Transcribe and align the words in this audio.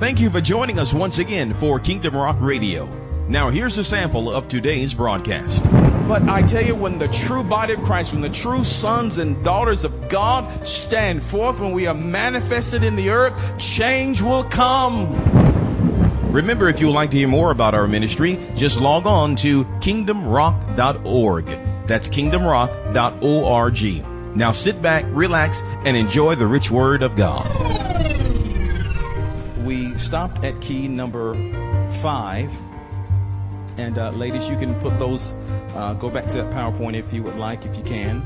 Thank 0.00 0.20
you 0.20 0.28
for 0.28 0.40
joining 0.40 0.80
us 0.80 0.92
once 0.92 1.18
again 1.18 1.54
for 1.54 1.78
Kingdom 1.78 2.16
Rock 2.16 2.36
Radio. 2.40 2.86
Now, 3.28 3.48
here's 3.48 3.78
a 3.78 3.84
sample 3.84 4.28
of 4.28 4.48
today's 4.48 4.92
broadcast. 4.92 5.62
But 6.08 6.28
I 6.28 6.42
tell 6.42 6.64
you, 6.64 6.74
when 6.74 6.98
the 6.98 7.06
true 7.08 7.44
body 7.44 7.74
of 7.74 7.82
Christ, 7.82 8.12
when 8.12 8.20
the 8.20 8.28
true 8.28 8.64
sons 8.64 9.18
and 9.18 9.42
daughters 9.44 9.84
of 9.84 10.08
God 10.08 10.66
stand 10.66 11.22
forth, 11.22 11.60
when 11.60 11.70
we 11.70 11.86
are 11.86 11.94
manifested 11.94 12.82
in 12.82 12.96
the 12.96 13.10
earth, 13.10 13.56
change 13.56 14.20
will 14.20 14.42
come. 14.42 15.12
Remember, 16.32 16.68
if 16.68 16.80
you 16.80 16.86
would 16.86 16.94
like 16.94 17.12
to 17.12 17.16
hear 17.16 17.28
more 17.28 17.52
about 17.52 17.74
our 17.74 17.86
ministry, 17.86 18.36
just 18.56 18.80
log 18.80 19.06
on 19.06 19.36
to 19.36 19.64
kingdomrock.org. 19.80 21.46
That's 21.86 22.08
kingdomrock.org. 22.08 24.36
Now 24.36 24.50
sit 24.50 24.82
back, 24.82 25.04
relax, 25.08 25.62
and 25.84 25.96
enjoy 25.96 26.34
the 26.34 26.48
rich 26.48 26.68
word 26.68 27.04
of 27.04 27.14
God. 27.14 27.73
Stopped 30.04 30.44
at 30.44 30.60
key 30.60 30.86
number 30.86 31.34
five. 32.02 32.52
And 33.78 33.96
uh, 33.96 34.10
ladies, 34.10 34.50
you 34.50 34.56
can 34.56 34.74
put 34.80 34.98
those, 34.98 35.32
uh, 35.74 35.94
go 35.94 36.10
back 36.10 36.28
to 36.28 36.36
that 36.36 36.52
PowerPoint 36.52 36.94
if 36.94 37.10
you 37.14 37.22
would 37.22 37.38
like, 37.38 37.64
if 37.64 37.74
you 37.74 37.82
can. 37.82 38.22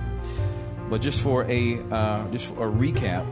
But 0.90 1.00
just 1.00 1.20
for 1.20 1.44
a, 1.44 1.78
uh, 1.92 2.28
just 2.32 2.52
for 2.52 2.68
a 2.68 2.70
recap. 2.70 3.24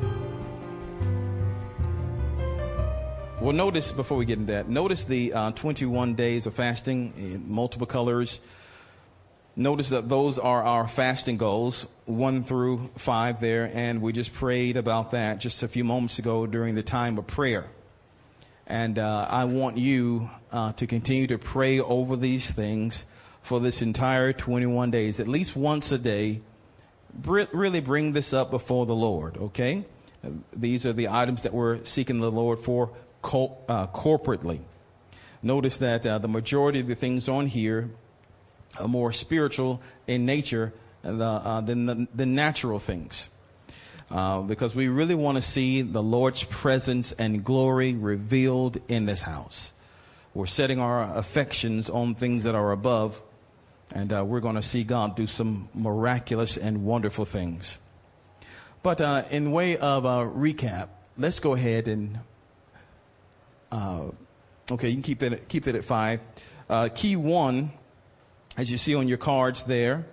Well, 3.40 3.52
notice 3.52 3.90
before 3.90 4.16
we 4.16 4.24
get 4.24 4.38
into 4.38 4.52
that, 4.52 4.68
notice 4.68 5.06
the 5.06 5.32
uh, 5.32 5.50
21 5.50 6.14
days 6.14 6.46
of 6.46 6.54
fasting 6.54 7.14
in 7.18 7.52
multiple 7.52 7.88
colors. 7.88 8.38
Notice 9.56 9.88
that 9.88 10.08
those 10.08 10.38
are 10.38 10.62
our 10.62 10.86
fasting 10.86 11.36
goals, 11.36 11.88
one 12.04 12.44
through 12.44 12.90
five 12.96 13.40
there, 13.40 13.72
and 13.74 14.00
we 14.00 14.12
just 14.12 14.32
prayed 14.32 14.76
about 14.76 15.10
that 15.10 15.40
just 15.40 15.64
a 15.64 15.68
few 15.68 15.82
moments 15.82 16.20
ago 16.20 16.46
during 16.46 16.76
the 16.76 16.84
time 16.84 17.18
of 17.18 17.26
prayer. 17.26 17.66
And 18.66 18.98
uh, 18.98 19.26
I 19.30 19.44
want 19.44 19.78
you 19.78 20.28
uh, 20.50 20.72
to 20.72 20.86
continue 20.86 21.26
to 21.28 21.38
pray 21.38 21.78
over 21.78 22.16
these 22.16 22.50
things 22.50 23.06
for 23.42 23.60
this 23.60 23.80
entire 23.80 24.32
21 24.32 24.90
days, 24.90 25.20
at 25.20 25.28
least 25.28 25.54
once 25.54 25.92
a 25.92 25.98
day. 25.98 26.40
really 27.24 27.80
bring 27.80 28.12
this 28.12 28.32
up 28.32 28.50
before 28.50 28.86
the 28.86 28.94
Lord, 28.94 29.36
okay? 29.36 29.84
These 30.52 30.84
are 30.84 30.92
the 30.92 31.08
items 31.08 31.44
that 31.44 31.54
we're 31.54 31.84
seeking 31.84 32.18
the 32.18 32.30
Lord 32.30 32.58
for 32.58 32.90
co- 33.22 33.56
uh, 33.68 33.86
corporately. 33.86 34.60
Notice 35.42 35.78
that 35.78 36.04
uh, 36.04 36.18
the 36.18 36.28
majority 36.28 36.80
of 36.80 36.88
the 36.88 36.96
things 36.96 37.28
on 37.28 37.46
here 37.46 37.90
are 38.80 38.88
more 38.88 39.12
spiritual 39.12 39.80
in 40.08 40.26
nature 40.26 40.72
than 41.02 41.18
the, 41.18 41.24
uh, 41.24 41.60
than 41.60 41.86
the, 41.86 42.08
the 42.12 42.26
natural 42.26 42.80
things 42.80 43.30
uh, 44.10 44.40
because 44.40 44.74
we 44.74 44.88
really 44.88 45.14
want 45.14 45.36
to 45.36 45.42
see 45.42 45.82
the 45.82 46.02
Lord's 46.02 46.44
presence 46.44 47.12
and 47.12 47.44
glory 47.44 47.94
revealed 47.94 48.78
in 48.88 49.06
this 49.06 49.22
house. 49.22 49.72
We're 50.34 50.46
setting 50.46 50.78
our 50.78 51.16
affections 51.16 51.88
on 51.88 52.14
things 52.14 52.44
that 52.44 52.54
are 52.54 52.72
above, 52.72 53.20
and 53.94 54.12
uh, 54.12 54.24
we're 54.24 54.40
going 54.40 54.56
to 54.56 54.62
see 54.62 54.84
God 54.84 55.16
do 55.16 55.26
some 55.26 55.68
miraculous 55.74 56.56
and 56.56 56.84
wonderful 56.84 57.24
things. 57.24 57.78
But 58.82 59.00
uh, 59.00 59.24
in 59.30 59.50
way 59.50 59.76
of 59.78 60.04
a 60.04 60.26
recap, 60.26 60.88
let's 61.16 61.40
go 61.40 61.54
ahead 61.54 61.88
and 61.88 62.18
uh, 63.72 64.06
okay, 64.70 64.88
you 64.88 64.94
can 64.94 65.02
keep 65.02 65.18
that 65.20 65.48
keep 65.48 65.64
that 65.64 65.74
at 65.74 65.84
five. 65.84 66.20
Uh, 66.68 66.88
key 66.94 67.16
one, 67.16 67.70
as 68.56 68.70
you 68.70 68.78
see 68.78 68.94
on 68.94 69.08
your 69.08 69.18
cards 69.18 69.64
there, 69.64 70.06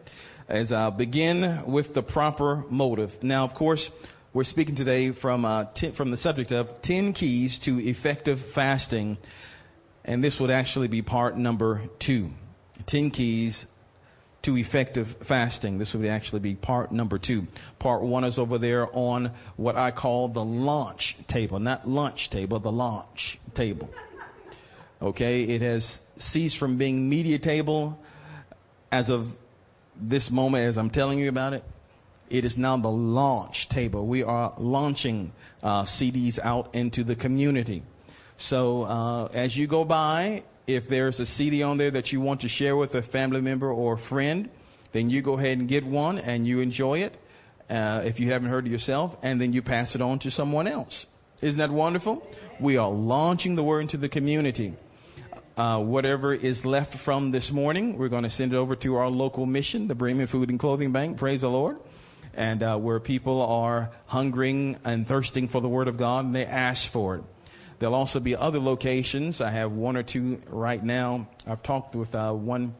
as 0.53 0.71
I 0.71 0.91
begin 0.91 1.65
with 1.65 1.95
the 1.95 2.03
proper 2.03 2.63
motive. 2.69 3.23
Now, 3.23 3.43
of 3.43 3.55
course, 3.55 3.89
we're 4.33 4.43
speaking 4.43 4.75
today 4.75 5.09
from, 5.09 5.45
uh, 5.45 5.65
ten, 5.73 5.93
from 5.93 6.11
the 6.11 6.17
subject 6.17 6.51
of 6.51 6.79
10 6.83 7.13
keys 7.13 7.57
to 7.59 7.79
effective 7.79 8.39
fasting. 8.39 9.17
And 10.05 10.23
this 10.23 10.39
would 10.39 10.51
actually 10.51 10.89
be 10.89 11.01
part 11.01 11.35
number 11.35 11.81
two 11.97 12.33
10 12.85 13.09
keys 13.09 13.67
to 14.43 14.55
effective 14.55 15.07
fasting. 15.21 15.79
This 15.79 15.95
would 15.95 16.05
actually 16.05 16.41
be 16.41 16.53
part 16.53 16.91
number 16.91 17.17
two. 17.17 17.47
Part 17.79 18.03
one 18.03 18.23
is 18.23 18.37
over 18.37 18.59
there 18.59 18.87
on 18.95 19.31
what 19.55 19.75
I 19.75 19.89
call 19.89 20.27
the 20.27 20.45
launch 20.45 21.17
table, 21.25 21.57
not 21.57 21.87
lunch 21.87 22.29
table, 22.29 22.59
the 22.59 22.71
launch 22.71 23.39
table. 23.55 23.89
Okay, 25.01 25.45
it 25.45 25.63
has 25.63 25.99
ceased 26.17 26.57
from 26.57 26.77
being 26.77 27.09
media 27.09 27.39
table 27.39 27.99
as 28.91 29.09
of 29.09 29.35
this 29.99 30.31
moment 30.31 30.67
as 30.67 30.77
I'm 30.77 30.89
telling 30.89 31.19
you 31.19 31.29
about 31.29 31.53
it. 31.53 31.63
It 32.29 32.45
is 32.45 32.57
now 32.57 32.77
the 32.77 32.89
launch 32.89 33.69
table. 33.69 34.07
We 34.07 34.23
are 34.23 34.53
launching 34.57 35.33
uh, 35.61 35.83
CDs 35.83 36.39
out 36.39 36.73
into 36.73 37.03
the 37.03 37.15
community. 37.15 37.83
So 38.37 38.83
uh, 38.83 39.25
as 39.33 39.55
you 39.55 39.67
go 39.67 39.85
by, 39.85 40.43
if 40.65 40.87
there's 40.87 41.19
a 41.19 41.25
CD 41.25 41.61
on 41.61 41.77
there 41.77 41.91
that 41.91 42.11
you 42.11 42.21
want 42.21 42.41
to 42.41 42.49
share 42.49 42.75
with 42.75 42.95
a 42.95 43.01
family 43.01 43.41
member 43.41 43.71
or 43.71 43.93
a 43.93 43.97
friend, 43.97 44.49
then 44.93 45.09
you 45.09 45.21
go 45.21 45.37
ahead 45.37 45.59
and 45.59 45.67
get 45.67 45.85
one 45.85 46.17
and 46.17 46.47
you 46.47 46.59
enjoy 46.59 46.99
it. 46.99 47.17
Uh, 47.69 48.01
if 48.05 48.19
you 48.19 48.31
haven't 48.31 48.49
heard 48.49 48.67
it 48.67 48.69
yourself, 48.69 49.17
and 49.23 49.39
then 49.39 49.53
you 49.53 49.61
pass 49.61 49.95
it 49.95 50.01
on 50.01 50.19
to 50.19 50.29
someone 50.29 50.67
else. 50.67 51.05
Isn't 51.41 51.59
that 51.59 51.71
wonderful? 51.71 52.25
We 52.59 52.77
are 52.77 52.89
launching 52.89 53.55
the 53.55 53.63
word 53.63 53.81
into 53.81 53.97
the 53.97 54.09
community 54.09 54.73
uh, 55.57 55.79
whatever 55.79 56.33
is 56.33 56.65
left 56.65 56.95
from 56.95 57.31
this 57.31 57.51
morning, 57.51 57.97
we're 57.97 58.09
going 58.09 58.23
to 58.23 58.29
send 58.29 58.53
it 58.53 58.57
over 58.57 58.75
to 58.77 58.95
our 58.95 59.09
local 59.09 59.45
mission, 59.45 59.87
the 59.87 59.95
Bremen 59.95 60.27
Food 60.27 60.49
and 60.49 60.59
Clothing 60.59 60.91
Bank. 60.91 61.17
Praise 61.17 61.41
the 61.41 61.49
Lord. 61.49 61.77
And 62.33 62.63
uh, 62.63 62.77
where 62.77 62.99
people 62.99 63.41
are 63.43 63.91
hungering 64.07 64.79
and 64.83 65.07
thirsting 65.07 65.47
for 65.47 65.61
the 65.61 65.69
Word 65.69 65.87
of 65.87 65.97
God, 65.97 66.25
and 66.25 66.35
they 66.35 66.45
ask 66.45 66.89
for 66.89 67.17
it. 67.17 67.23
There'll 67.77 67.93
also 67.93 68.19
be 68.19 68.35
other 68.35 68.59
locations. 68.59 69.41
I 69.41 69.51
have 69.51 69.71
one 69.71 69.97
or 69.97 70.03
two 70.03 70.41
right 70.47 70.83
now. 70.83 71.27
I've 71.45 71.61
talked 71.61 71.95
with 71.95 72.15
uh, 72.15 72.31
one 72.31 72.73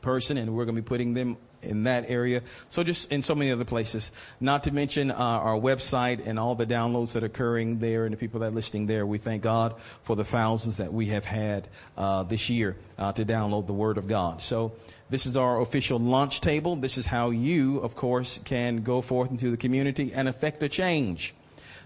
person, 0.00 0.36
and 0.36 0.54
we're 0.54 0.66
going 0.66 0.76
to 0.76 0.82
be 0.82 0.86
putting 0.86 1.14
them 1.14 1.36
in 1.62 1.84
that 1.84 2.08
area. 2.08 2.42
So 2.68 2.82
just 2.82 3.10
in 3.12 3.22
so 3.22 3.34
many 3.34 3.50
other 3.50 3.64
places. 3.64 4.12
Not 4.40 4.64
to 4.64 4.72
mention 4.72 5.10
uh, 5.10 5.14
our 5.16 5.58
website 5.58 6.26
and 6.26 6.38
all 6.38 6.54
the 6.54 6.66
downloads 6.66 7.12
that 7.12 7.22
are 7.22 7.26
occurring 7.26 7.78
there 7.78 8.04
and 8.04 8.12
the 8.12 8.16
people 8.16 8.40
that 8.40 8.46
are 8.46 8.54
listening 8.54 8.86
there. 8.86 9.06
We 9.06 9.18
thank 9.18 9.42
God 9.42 9.74
for 10.02 10.16
the 10.16 10.24
thousands 10.24 10.78
that 10.78 10.92
we 10.92 11.06
have 11.06 11.24
had 11.24 11.68
uh, 11.96 12.22
this 12.22 12.48
year 12.50 12.76
uh, 12.98 13.12
to 13.12 13.24
download 13.24 13.66
the 13.66 13.72
Word 13.72 13.98
of 13.98 14.08
God. 14.08 14.42
So 14.42 14.72
this 15.10 15.26
is 15.26 15.36
our 15.36 15.60
official 15.60 15.98
launch 15.98 16.40
table. 16.40 16.76
This 16.76 16.98
is 16.98 17.06
how 17.06 17.30
you, 17.30 17.78
of 17.78 17.94
course, 17.94 18.38
can 18.44 18.82
go 18.82 19.00
forth 19.00 19.30
into 19.30 19.50
the 19.50 19.56
community 19.56 20.12
and 20.12 20.28
affect 20.28 20.62
a 20.62 20.68
change. 20.68 21.34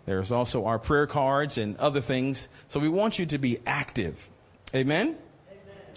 There's 0.05 0.33
also 0.33 0.65
our 0.67 0.79
prayer 0.79 1.07
cards 1.07 1.59
and 1.59 1.77
other 1.77 2.01
things. 2.01 2.49
So 2.69 2.81
we 2.81 2.89
want 2.89 3.19
you 3.19 3.27
to 3.27 3.39
be 3.39 3.59
active. 3.65 4.29
Amen? 4.75 5.09
Amen. 5.09 5.19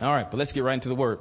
All 0.01 0.13
right, 0.13 0.29
but 0.29 0.37
let's 0.37 0.53
get 0.53 0.63
right 0.63 0.75
into 0.75 0.89
the 0.89 0.95
Word. 0.95 1.19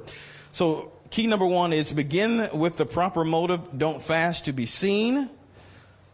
So 0.51 0.91
Key 1.15 1.27
number 1.27 1.45
one 1.45 1.71
is 1.71 1.93
begin 1.93 2.49
with 2.51 2.75
the 2.75 2.85
proper 2.85 3.23
motive. 3.23 3.61
Don't 3.77 4.01
fast 4.01 4.43
to 4.45 4.51
be 4.51 4.65
seen. 4.65 5.29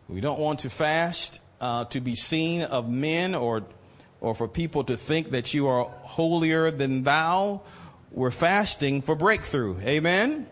We 0.08 0.22
don't 0.22 0.38
want 0.38 0.60
to 0.60 0.70
fast 0.70 1.42
uh, 1.60 1.86
to 1.86 2.00
be 2.00 2.14
seen 2.14 2.62
of 2.62 2.88
men 2.88 3.34
or, 3.34 3.64
or 4.20 4.36
for 4.36 4.48
people 4.48 4.84
to 4.84 4.98
think 4.98 5.32
that 5.32 5.56
you 5.56 5.68
are 5.70 5.86
holier 6.04 6.70
than 6.70 7.02
thou. 7.02 7.64
We're 8.12 8.30
fasting 8.30 9.02
for 9.02 9.16
breakthrough. 9.16 9.80
Amen? 9.80 10.46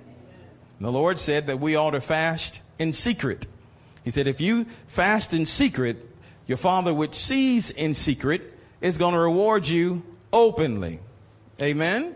The 0.81 0.91
Lord 0.91 1.19
said 1.19 1.45
that 1.45 1.59
we 1.59 1.75
ought 1.75 1.91
to 1.91 2.01
fast 2.01 2.61
in 2.79 2.91
secret. 2.91 3.45
He 4.03 4.09
said, 4.09 4.27
if 4.27 4.41
you 4.41 4.65
fast 4.87 5.31
in 5.31 5.45
secret, 5.45 6.09
your 6.47 6.57
Father, 6.57 6.91
which 6.91 7.13
sees 7.13 7.69
in 7.69 7.93
secret, 7.93 8.51
is 8.81 8.97
going 8.97 9.13
to 9.13 9.19
reward 9.19 9.67
you 9.67 10.01
openly. 10.33 11.01
Amen? 11.61 12.15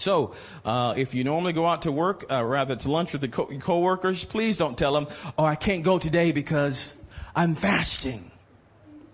So, 0.00 0.34
uh, 0.64 0.94
if 0.96 1.14
you 1.14 1.24
normally 1.24 1.52
go 1.52 1.66
out 1.66 1.82
to 1.82 1.92
work, 1.92 2.24
uh, 2.30 2.44
rather 2.44 2.76
to 2.76 2.90
lunch 2.90 3.12
with 3.12 3.20
the 3.20 3.28
co- 3.28 3.46
coworkers, 3.58 4.24
please 4.24 4.58
don't 4.58 4.76
tell 4.76 4.92
them, 4.92 5.06
"Oh, 5.38 5.44
I 5.44 5.54
can't 5.54 5.82
go 5.82 5.98
today 5.98 6.32
because 6.32 6.96
I'm 7.34 7.54
fasting." 7.54 8.30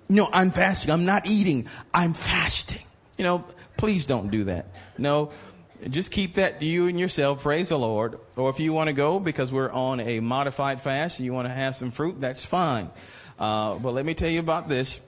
No, 0.09 0.29
I'm 0.33 0.51
fasting. 0.51 0.93
I'm 0.93 1.05
not 1.05 1.27
eating. 1.27 1.67
I'm 1.95 2.13
fasting. 2.13 2.83
You 3.17 3.25
know, 3.25 3.45
please 3.77 4.05
don't 4.07 4.31
do 4.31 4.45
that. 4.45 4.67
No, 4.99 5.31
just 5.89 6.13
keep 6.13 6.35
that 6.35 6.61
to 6.61 6.67
you 6.67 6.87
and 6.87 6.99
yourself. 7.01 7.43
Praise 7.43 7.71
the 7.71 7.79
Lord. 7.79 8.19
Or 8.37 8.51
if 8.51 8.61
you 8.61 8.73
want 8.73 8.89
to 8.89 8.93
go 8.93 9.19
because 9.19 9.51
we're 9.51 9.71
on 9.71 10.01
a 10.01 10.21
modified 10.21 10.81
fast 10.81 11.19
and 11.19 11.27
you 11.27 11.33
want 11.33 11.49
to 11.49 11.55
have 11.55 11.77
some 11.77 11.91
fruit, 11.91 12.21
that's 12.21 12.45
fine. 12.45 12.91
Uh, 13.39 13.77
but 13.79 13.93
let 13.93 14.05
me 14.05 14.15
tell 14.15 14.29
you 14.29 14.41
about 14.41 14.69
this. 14.69 15.01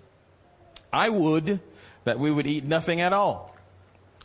I 0.92 1.08
would 1.08 1.60
that 2.04 2.18
we 2.18 2.30
would 2.30 2.46
eat 2.46 2.64
nothing 2.64 3.00
at 3.00 3.12
all 3.12 3.53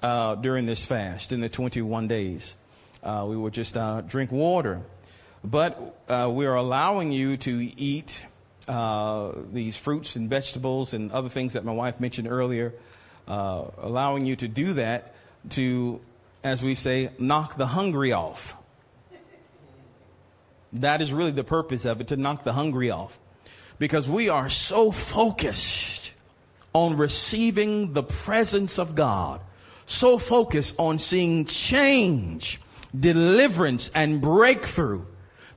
uh, 0.01 0.35
during 0.35 0.65
this 0.65 0.85
fast, 0.85 1.31
in 1.31 1.41
the 1.41 1.49
21 1.49 2.07
days. 2.07 2.55
Uh, 3.03 3.25
we 3.27 3.35
would 3.37 3.53
just 3.53 3.77
uh, 3.77 4.01
drink 4.01 4.31
water. 4.31 4.81
But 5.43 5.97
uh, 6.07 6.29
we 6.31 6.45
are 6.45 6.55
allowing 6.55 7.11
you 7.11 7.37
to 7.37 7.71
eat 7.77 8.25
uh, 8.67 9.31
these 9.51 9.77
fruits 9.77 10.15
and 10.15 10.29
vegetables 10.29 10.93
and 10.93 11.11
other 11.11 11.29
things 11.29 11.53
that 11.53 11.63
my 11.63 11.71
wife 11.71 11.99
mentioned 11.99 12.27
earlier, 12.27 12.73
uh, 13.27 13.65
allowing 13.77 14.25
you 14.25 14.35
to 14.35 14.47
do 14.47 14.73
that 14.73 15.15
to, 15.51 16.01
as 16.43 16.61
we 16.61 16.75
say, 16.75 17.09
knock 17.17 17.55
the 17.55 17.67
hungry 17.67 18.11
off. 18.11 18.55
That 20.73 21.01
is 21.01 21.11
really 21.11 21.31
the 21.31 21.43
purpose 21.43 21.85
of 21.85 21.99
it, 22.01 22.07
to 22.09 22.17
knock 22.17 22.43
the 22.43 22.53
hungry 22.53 22.91
off. 22.91 23.17
Because 23.79 24.07
we 24.07 24.29
are 24.29 24.49
so 24.49 24.91
focused 24.91 26.13
on 26.73 26.97
receiving 26.97 27.93
the 27.93 28.03
presence 28.03 28.77
of 28.77 28.93
God, 28.93 29.41
so 29.89 30.19
focused 30.19 30.75
on 30.77 30.99
seeing 30.99 31.45
change, 31.45 32.61
deliverance, 32.97 33.89
and 33.95 34.21
breakthrough 34.21 35.03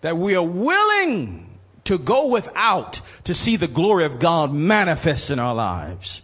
that 0.01 0.17
we 0.17 0.35
are 0.35 0.43
willing 0.43 1.59
to 1.85 1.99
go 1.99 2.29
without 2.29 3.01
to 3.25 3.35
see 3.35 3.57
the 3.57 3.69
glory 3.69 4.05
of 4.05 4.19
God 4.19 4.53
manifest 4.53 5.31
in 5.31 5.39
our 5.39 5.55
lives. 5.55 6.23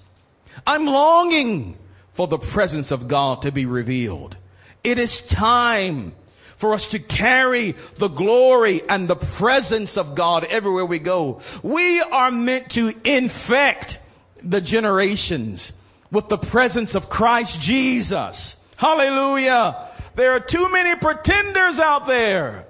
I'm 0.67 0.87
longing 0.87 1.77
for 2.13 2.27
the 2.27 2.39
presence 2.39 2.91
of 2.91 3.09
God 3.09 3.43
to 3.43 3.53
be 3.53 3.67
revealed. 3.67 4.39
It 4.83 4.99
is 4.99 5.21
time 5.21 6.13
for 6.57 6.73
us 6.73 6.87
to 6.89 6.99
carry 6.99 7.73
the 7.99 8.09
glory 8.09 8.81
and 8.89 9.07
the 9.07 9.17
presence 9.17 9.99
of 9.99 10.15
God 10.15 10.45
everywhere 10.45 10.87
we 10.87 10.99
go. 10.99 11.41
We 11.63 12.01
are 12.01 12.31
meant 12.31 12.71
to 12.71 12.93
infect 13.05 14.01
the 14.43 14.61
generations 14.61 15.73
with 16.11 16.29
the 16.29 16.39
presence 16.39 16.95
of 16.95 17.09
Christ 17.09 17.61
Jesus. 17.61 18.57
Hallelujah. 18.77 19.89
There 20.15 20.33
are 20.33 20.41
too 20.41 20.71
many 20.71 20.99
pretenders 20.99 21.79
out 21.79 22.07
there. 22.07 22.67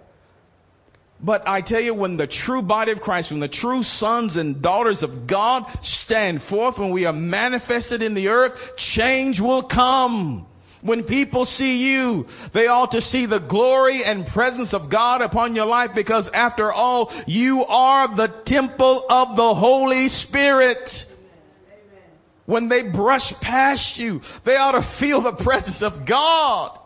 But 1.21 1.49
I 1.49 1.63
tell 1.63 1.81
you, 1.81 1.95
when 1.95 2.17
the 2.17 2.29
true 2.29 2.63
body 2.63 2.93
of 2.93 3.01
Christ, 3.01 3.33
when 3.33 3.41
the 3.41 3.49
true 3.49 3.83
sons 3.83 4.37
and 4.37 4.63
daughters 4.63 5.03
of 5.03 5.27
God 5.27 5.69
stand 5.85 6.41
forth, 6.41 6.79
when 6.79 6.91
we 6.91 7.07
are 7.07 7.13
manifested 7.13 8.03
in 8.03 8.15
the 8.15 8.29
earth, 8.29 8.77
change 8.77 9.41
will 9.41 9.63
come. 9.63 10.47
When 10.81 11.03
people 11.03 11.45
see 11.45 11.93
you, 11.93 12.29
they 12.53 12.69
ought 12.69 12.93
to 12.93 13.01
see 13.01 13.27
the 13.27 13.41
glory 13.41 14.05
and 14.05 14.25
presence 14.25 14.73
of 14.73 14.89
God 14.89 15.23
upon 15.23 15.57
your 15.57 15.67
life 15.67 15.93
because 15.93 16.31
after 16.31 16.73
all, 16.73 17.11
you 17.27 17.65
are 17.67 18.15
the 18.15 18.29
temple 18.29 19.05
of 19.11 19.35
the 19.35 19.55
Holy 19.55 20.07
Spirit. 20.07 21.08
When 22.49 22.69
they 22.69 22.83
brush 22.83 23.35
past 23.41 23.99
you, 23.99 24.23
they 24.45 24.57
ought 24.57 24.73
to 24.73 24.81
feel 24.81 25.21
the 25.21 25.35
presence 25.35 25.83
of 25.83 26.07
God. 26.07 26.79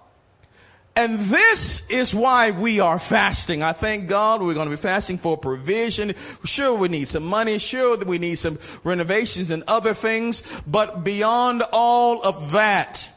And 0.97 1.21
this 1.21 1.89
is 1.89 2.13
why 2.13 2.51
we 2.51 2.81
are 2.81 2.99
fasting. 2.99 3.63
I 3.63 3.73
thank 3.73 4.09
God 4.09 4.43
we're 4.43 4.55
going 4.55 4.69
to 4.69 4.77
be 4.77 4.83
fasting 4.83 5.19
for 5.19 5.37
provision. 5.37 6.17
Sure, 6.45 6.75
we 6.75 6.89
need 6.89 7.07
some 7.07 7.25
money. 7.25 7.61
Sure, 7.61 7.97
we 7.97 8.19
need 8.19 8.41
some 8.41 8.59
renovations 8.83 9.53
and 9.53 9.63
other 9.69 9.95
things. 9.95 10.43
But 10.67 11.05
beyond 11.05 11.63
all 11.73 12.21
of 12.23 12.51
that, 12.51 13.09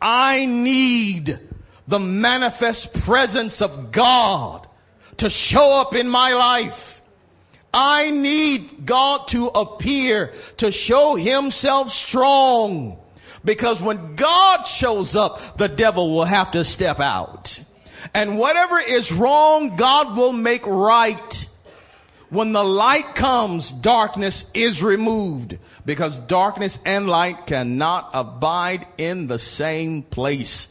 I 0.00 0.46
need 0.46 1.40
the 1.88 1.98
manifest 1.98 2.94
presence 3.02 3.60
of 3.60 3.90
God 3.90 4.68
to 5.16 5.28
show 5.28 5.80
up 5.80 5.92
in 5.92 6.08
my 6.08 6.34
life. 6.34 6.97
I 7.72 8.10
need 8.10 8.86
God 8.86 9.28
to 9.28 9.48
appear 9.48 10.32
to 10.58 10.72
show 10.72 11.16
himself 11.16 11.90
strong. 11.90 12.98
Because 13.44 13.80
when 13.80 14.16
God 14.16 14.62
shows 14.62 15.14
up, 15.14 15.56
the 15.56 15.68
devil 15.68 16.14
will 16.14 16.24
have 16.24 16.50
to 16.52 16.64
step 16.64 17.00
out. 17.00 17.60
And 18.14 18.38
whatever 18.38 18.78
is 18.78 19.12
wrong, 19.12 19.76
God 19.76 20.16
will 20.16 20.32
make 20.32 20.66
right. 20.66 21.46
When 22.30 22.52
the 22.52 22.64
light 22.64 23.14
comes, 23.14 23.70
darkness 23.70 24.50
is 24.52 24.82
removed 24.82 25.58
because 25.86 26.18
darkness 26.18 26.78
and 26.84 27.08
light 27.08 27.46
cannot 27.46 28.10
abide 28.12 28.86
in 28.98 29.26
the 29.26 29.38
same 29.38 30.02
place. 30.02 30.68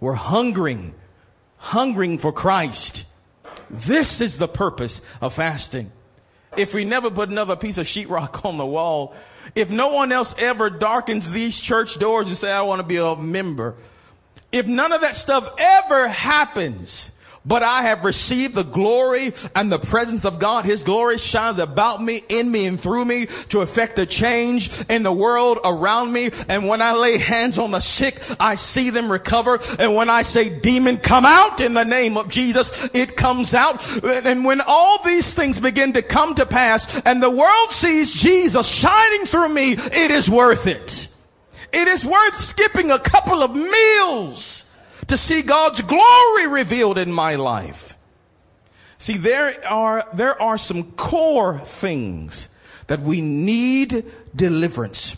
We're 0.00 0.14
hungering, 0.14 0.94
hungering 1.58 2.18
for 2.18 2.32
Christ. 2.32 3.04
This 3.68 4.22
is 4.22 4.38
the 4.38 4.48
purpose 4.48 5.02
of 5.20 5.34
fasting. 5.34 5.92
If 6.56 6.74
we 6.74 6.84
never 6.84 7.10
put 7.10 7.28
another 7.28 7.56
piece 7.56 7.78
of 7.78 7.86
sheetrock 7.86 8.44
on 8.44 8.58
the 8.58 8.66
wall, 8.66 9.14
if 9.54 9.70
no 9.70 9.88
one 9.88 10.12
else 10.12 10.34
ever 10.38 10.70
darkens 10.70 11.30
these 11.30 11.58
church 11.58 11.98
doors 11.98 12.28
and 12.28 12.36
say, 12.36 12.52
I 12.52 12.62
want 12.62 12.80
to 12.80 12.86
be 12.86 12.96
a 12.96 13.16
member, 13.16 13.76
if 14.52 14.66
none 14.66 14.92
of 14.92 15.00
that 15.02 15.16
stuff 15.16 15.48
ever 15.58 16.08
happens, 16.08 17.12
but 17.44 17.62
I 17.62 17.82
have 17.82 18.04
received 18.04 18.54
the 18.54 18.64
glory 18.64 19.32
and 19.54 19.72
the 19.72 19.78
presence 19.78 20.24
of 20.24 20.38
God. 20.38 20.64
His 20.64 20.82
glory 20.82 21.18
shines 21.18 21.58
about 21.58 22.02
me, 22.02 22.22
in 22.28 22.50
me, 22.50 22.66
and 22.66 22.78
through 22.78 23.04
me 23.04 23.26
to 23.48 23.60
effect 23.60 23.98
a 23.98 24.06
change 24.06 24.82
in 24.88 25.02
the 25.02 25.12
world 25.12 25.58
around 25.64 26.12
me. 26.12 26.30
And 26.48 26.66
when 26.66 26.82
I 26.82 26.92
lay 26.92 27.18
hands 27.18 27.58
on 27.58 27.70
the 27.70 27.80
sick, 27.80 28.20
I 28.38 28.56
see 28.56 28.90
them 28.90 29.10
recover. 29.10 29.58
And 29.78 29.94
when 29.94 30.10
I 30.10 30.22
say 30.22 30.60
demon 30.60 30.98
come 30.98 31.24
out 31.24 31.60
in 31.60 31.74
the 31.74 31.84
name 31.84 32.16
of 32.16 32.28
Jesus, 32.28 32.88
it 32.92 33.16
comes 33.16 33.54
out. 33.54 34.04
And 34.04 34.44
when 34.44 34.60
all 34.60 35.02
these 35.02 35.32
things 35.32 35.58
begin 35.58 35.94
to 35.94 36.02
come 36.02 36.34
to 36.34 36.46
pass 36.46 37.00
and 37.00 37.22
the 37.22 37.30
world 37.30 37.72
sees 37.72 38.12
Jesus 38.12 38.68
shining 38.68 39.24
through 39.24 39.48
me, 39.48 39.72
it 39.72 40.10
is 40.10 40.28
worth 40.28 40.66
it. 40.66 41.08
It 41.72 41.88
is 41.88 42.04
worth 42.04 42.34
skipping 42.34 42.90
a 42.90 42.98
couple 42.98 43.42
of 43.42 43.54
meals 43.54 44.64
to 45.10 45.16
see 45.16 45.42
God's 45.42 45.82
glory 45.82 46.46
revealed 46.46 46.96
in 46.96 47.12
my 47.12 47.34
life. 47.34 47.96
See, 48.98 49.16
there 49.16 49.52
are, 49.66 50.06
there 50.14 50.40
are 50.40 50.56
some 50.56 50.92
core 50.92 51.58
things 51.58 52.48
that 52.86 53.00
we 53.00 53.20
need 53.20 54.04
deliverance. 54.36 55.16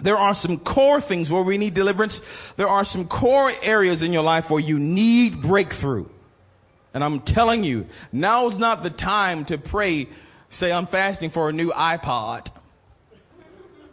There 0.00 0.16
are 0.16 0.34
some 0.34 0.56
core 0.58 1.00
things 1.00 1.32
where 1.32 1.42
we 1.42 1.58
need 1.58 1.74
deliverance. 1.74 2.22
There 2.56 2.68
are 2.68 2.84
some 2.84 3.08
core 3.08 3.50
areas 3.60 4.02
in 4.02 4.12
your 4.12 4.22
life 4.22 4.50
where 4.50 4.60
you 4.60 4.78
need 4.78 5.42
breakthrough. 5.42 6.06
And 6.94 7.02
I'm 7.02 7.18
telling 7.18 7.64
you, 7.64 7.86
now 8.12 8.46
is 8.46 8.56
not 8.56 8.84
the 8.84 8.90
time 8.90 9.44
to 9.46 9.58
pray, 9.58 10.06
say, 10.48 10.70
I'm 10.70 10.86
fasting 10.86 11.30
for 11.30 11.48
a 11.48 11.52
new 11.52 11.72
iPod 11.72 12.52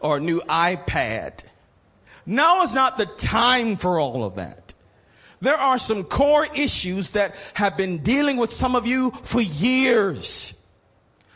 or 0.02 0.18
a 0.18 0.20
new 0.20 0.42
iPad. 0.42 1.44
Now 2.28 2.62
is 2.62 2.76
not 2.76 3.00
the 3.00 3.08
time 3.08 3.76
for 3.76 4.00
all 4.00 4.24
of 4.24 4.36
that. 4.36 4.65
There 5.42 5.56
are 5.56 5.78
some 5.78 6.04
core 6.04 6.48
issues 6.56 7.12
that 7.12 7.36
have 7.56 7.78
been 7.78 8.00
dealing 8.00 8.38
with 8.38 8.52
some 8.52 8.76
of 8.76 8.88
you 8.88 9.12
for 9.12 9.42
years. 9.42 10.54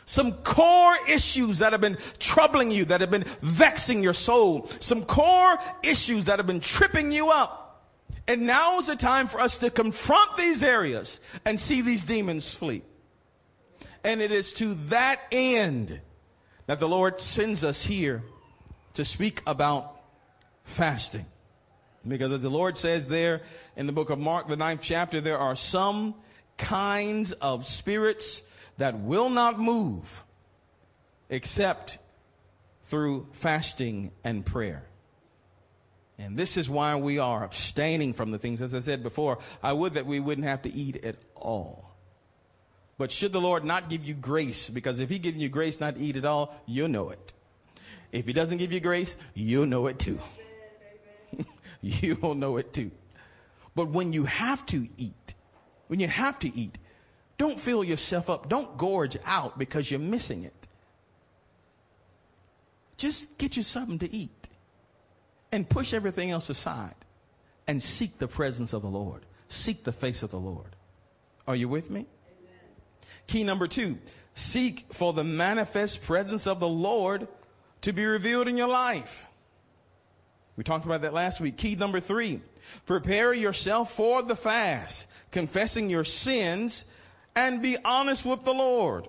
Some 0.05 0.31
core 0.31 0.95
issues 1.07 1.59
that 1.59 1.71
have 1.71 1.81
been 1.81 1.97
troubling 2.17 2.71
you, 2.71 2.85
that 2.85 3.01
have 3.01 3.11
been 3.11 3.25
vexing 3.41 4.01
your 4.01 4.13
soul. 4.13 4.67
Some 4.79 5.03
core 5.03 5.57
issues 5.83 6.25
that 6.25 6.39
have 6.39 6.47
been 6.47 6.61
tripping 6.61 7.11
you 7.11 7.29
up. 7.29 7.85
And 8.27 8.47
now 8.47 8.79
is 8.79 8.87
the 8.87 8.95
time 8.95 9.27
for 9.27 9.39
us 9.39 9.57
to 9.59 9.69
confront 9.69 10.37
these 10.37 10.63
areas 10.63 11.19
and 11.45 11.59
see 11.59 11.81
these 11.81 12.05
demons 12.05 12.53
flee. 12.53 12.83
And 14.03 14.21
it 14.21 14.31
is 14.31 14.53
to 14.53 14.75
that 14.89 15.19
end 15.31 15.99
that 16.67 16.79
the 16.79 16.87
Lord 16.87 17.19
sends 17.19 17.63
us 17.63 17.85
here 17.85 18.23
to 18.93 19.03
speak 19.03 19.41
about 19.45 19.99
fasting. 20.63 21.25
Because 22.07 22.31
as 22.31 22.41
the 22.41 22.49
Lord 22.49 22.77
says 22.77 23.07
there 23.07 23.41
in 23.75 23.87
the 23.87 23.93
book 23.93 24.09
of 24.09 24.19
Mark, 24.19 24.47
the 24.47 24.55
ninth 24.55 24.81
chapter, 24.81 25.19
there 25.21 25.37
are 25.37 25.55
some 25.55 26.15
kinds 26.57 27.33
of 27.33 27.65
spirits 27.65 28.43
that 28.77 28.99
will 28.99 29.29
not 29.29 29.59
move 29.59 30.23
except 31.29 31.97
through 32.83 33.27
fasting 33.33 34.11
and 34.23 34.45
prayer. 34.45 34.83
And 36.17 36.35
this 36.35 36.57
is 36.57 36.69
why 36.69 36.95
we 36.97 37.17
are 37.17 37.43
abstaining 37.43 38.13
from 38.13 38.31
the 38.31 38.37
things. 38.37 38.61
As 38.61 38.73
I 38.73 38.79
said 38.79 39.03
before, 39.03 39.39
I 39.63 39.71
would 39.71 39.93
that 39.93 40.05
we 40.05 40.19
wouldn't 40.19 40.47
have 40.47 40.63
to 40.63 40.73
eat 40.73 41.05
at 41.05 41.15
all. 41.35 41.95
But 42.97 43.11
should 43.11 43.31
the 43.31 43.39
Lord 43.39 43.63
not 43.63 43.89
give 43.89 44.03
you 44.03 44.13
grace, 44.13 44.69
because 44.69 44.99
if 44.99 45.09
He 45.09 45.19
gives 45.19 45.37
you 45.37 45.47
grace 45.47 45.79
not 45.79 45.95
to 45.95 46.01
eat 46.01 46.17
at 46.17 46.25
all, 46.25 46.53
you'll 46.65 46.89
know 46.89 47.09
it. 47.11 47.33
If 48.11 48.25
He 48.25 48.33
doesn't 48.33 48.57
give 48.57 48.73
you 48.73 48.81
grace, 48.81 49.15
you'll 49.33 49.67
know 49.67 49.87
it 49.87 49.99
too. 49.99 50.19
you 51.81 52.15
will 52.15 52.35
know 52.35 52.57
it 52.57 52.73
too. 52.73 52.91
But 53.75 53.89
when 53.89 54.13
you 54.13 54.25
have 54.25 54.65
to 54.67 54.87
eat, 54.97 55.35
when 55.87 55.99
you 55.99 56.07
have 56.07 56.39
to 56.39 56.55
eat, 56.55 56.77
don't 57.37 57.59
fill 57.59 57.83
yourself 57.83 58.29
up. 58.29 58.49
Don't 58.49 58.77
gorge 58.77 59.17
out 59.25 59.57
because 59.57 59.89
you're 59.89 59.99
missing 59.99 60.43
it. 60.43 60.67
Just 62.97 63.37
get 63.37 63.55
you 63.55 63.63
something 63.63 63.97
to 63.99 64.13
eat 64.13 64.49
and 65.51 65.67
push 65.67 65.93
everything 65.93 66.31
else 66.31 66.49
aside 66.49 66.95
and 67.65 67.81
seek 67.81 68.17
the 68.17 68.27
presence 68.27 68.73
of 68.73 68.81
the 68.81 68.89
Lord. 68.89 69.21
Seek 69.47 69.85
the 69.85 69.93
face 69.93 70.21
of 70.21 70.31
the 70.31 70.39
Lord. 70.39 70.75
Are 71.47 71.55
you 71.55 71.69
with 71.69 71.89
me? 71.89 72.01
Amen. 72.01 72.59
Key 73.27 73.43
number 73.43 73.67
two 73.67 73.97
seek 74.33 74.85
for 74.91 75.13
the 75.13 75.23
manifest 75.23 76.03
presence 76.03 76.45
of 76.45 76.59
the 76.59 76.67
Lord 76.67 77.27
to 77.81 77.93
be 77.93 78.05
revealed 78.05 78.49
in 78.49 78.57
your 78.57 78.67
life. 78.67 79.28
We 80.59 80.65
talked 80.65 80.83
about 80.83 81.03
that 81.03 81.13
last 81.13 81.39
week. 81.39 81.55
Key 81.55 81.75
number 81.75 82.01
three, 82.01 82.41
prepare 82.85 83.31
yourself 83.31 83.93
for 83.93 84.21
the 84.21 84.35
fast, 84.35 85.07
confessing 85.31 85.89
your 85.89 86.03
sins 86.03 86.83
and 87.33 87.61
be 87.61 87.77
honest 87.85 88.25
with 88.25 88.43
the 88.43 88.51
Lord. 88.51 89.07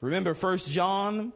Remember 0.00 0.32
first 0.32 0.70
John, 0.70 1.34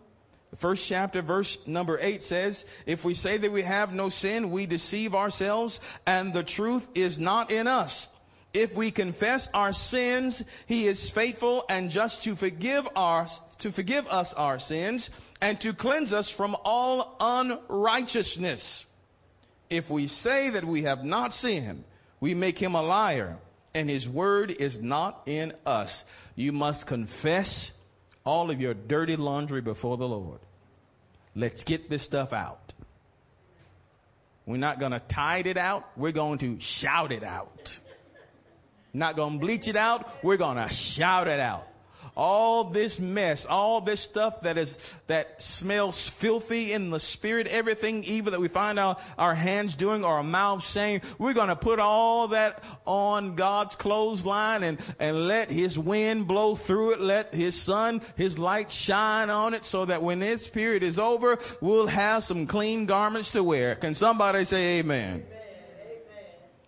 the 0.51 0.57
first 0.57 0.89
chapter, 0.89 1.21
verse 1.21 1.59
number 1.67 1.99
eight 2.01 2.25
says, 2.25 2.65
if 2.87 3.05
we 3.05 3.13
say 3.13 3.37
that 3.37 3.53
we 3.53 3.61
have 3.61 3.93
no 3.93 4.09
sin, 4.09 4.51
we 4.51 4.65
deceive 4.65 5.15
ourselves 5.15 5.79
and 6.07 6.33
the 6.33 6.43
truth 6.43 6.89
is 6.95 7.19
not 7.19 7.51
in 7.51 7.67
us. 7.67 8.09
If 8.55 8.75
we 8.75 8.91
confess 8.91 9.51
our 9.53 9.75
sins, 9.75 10.43
he 10.65 10.87
is 10.87 11.11
faithful 11.11 11.67
and 11.69 11.91
just 11.91 12.25
to 12.25 12.35
forgive 12.35 12.89
our, 12.97 13.27
to 13.59 13.71
forgive 13.71 14.09
us 14.09 14.33
our 14.33 14.59
sins 14.59 15.11
and 15.43 15.61
to 15.61 15.75
cleanse 15.75 16.15
us 16.15 16.31
from 16.31 16.57
all 16.65 17.19
unrighteousness. 17.21 18.87
If 19.71 19.91
we 19.91 20.07
say 20.07 20.51
that 20.51 20.65
we 20.65 20.83
have 20.83 21.05
not 21.05 21.33
sinned, 21.33 21.85
we 22.21 22.35
make 22.35 22.59
him 22.59 22.75
a 22.75 22.83
liar 22.83 23.39
and 23.75 23.91
his 23.91 24.09
word 24.09 24.51
is 24.53 24.81
not 24.81 25.23
in 25.27 25.53
us. 25.67 26.05
You 26.37 26.53
must 26.53 26.87
confess 26.87 27.73
all 28.25 28.51
of 28.51 28.61
your 28.61 28.73
dirty 28.73 29.17
laundry 29.17 29.61
before 29.61 29.97
the 29.97 30.09
Lord. 30.09 30.39
Let's 31.35 31.65
get 31.65 31.91
this 31.91 32.03
stuff 32.03 32.33
out. 32.33 32.73
We're 34.47 34.59
not 34.59 34.79
going 34.79 34.93
to 34.93 35.01
tide 35.01 35.47
it 35.47 35.57
out. 35.57 35.89
We're 35.97 36.13
going 36.13 36.39
to 36.39 36.61
shout 36.61 37.11
it 37.11 37.25
out. 37.25 37.79
Not 38.93 39.17
going 39.17 39.35
to 39.35 39.39
bleach 39.39 39.67
it 39.67 39.77
out. 39.77 40.23
We're 40.23 40.37
going 40.37 40.57
to 40.57 40.73
shout 40.73 41.27
it 41.27 41.41
out. 41.41 41.67
All 42.17 42.65
this 42.65 43.01
mess, 43.01 43.45
all 43.45 43.81
this 43.81 44.01
stuff 44.01 44.43
that 44.43 44.57
is, 44.57 44.95
that 45.09 45.43
smells 45.43 46.09
filthy 46.09 46.73
in 46.73 46.91
the 46.91 47.01
spirit, 47.01 47.49
everything 47.49 48.05
evil 48.05 48.31
that 48.31 48.41
we 48.41 48.47
find 48.47 48.79
our, 48.79 48.97
our 49.19 49.35
hands 49.35 49.75
doing 49.75 50.05
or 50.05 50.15
our 50.15 50.23
mouths 50.23 50.65
saying, 50.65 51.03
we're 51.19 51.35
going 51.35 51.49
to 51.49 51.57
put 51.57 51.81
all 51.81 52.29
that 52.29 52.63
on 52.87 53.35
God's 53.35 53.75
clothesline 53.75 54.63
and, 54.63 54.79
and 55.01 55.27
let 55.27 55.51
his 55.51 55.77
wind 55.77 56.29
blow 56.29 56.55
through 56.55 56.93
it. 56.93 57.01
Let 57.01 57.35
his 57.35 57.61
sun, 57.61 58.01
his 58.17 58.39
light 58.39 58.71
shine 58.71 59.29
on 59.29 59.53
it 59.55 59.65
so 59.65 59.85
that 59.85 60.03
when 60.03 60.21
this 60.21 60.47
period 60.47 60.85
is 60.85 60.99
over, 60.99 61.39
we'll 61.61 61.89
have 61.89 62.23
some 62.23 62.47
clean 62.47 62.87
garments 62.87 63.33
to 63.33 63.43
wear. 63.43 63.75
Can 63.75 63.95
somebody 63.95 64.45
say 64.45 64.79
amen? 64.79 65.25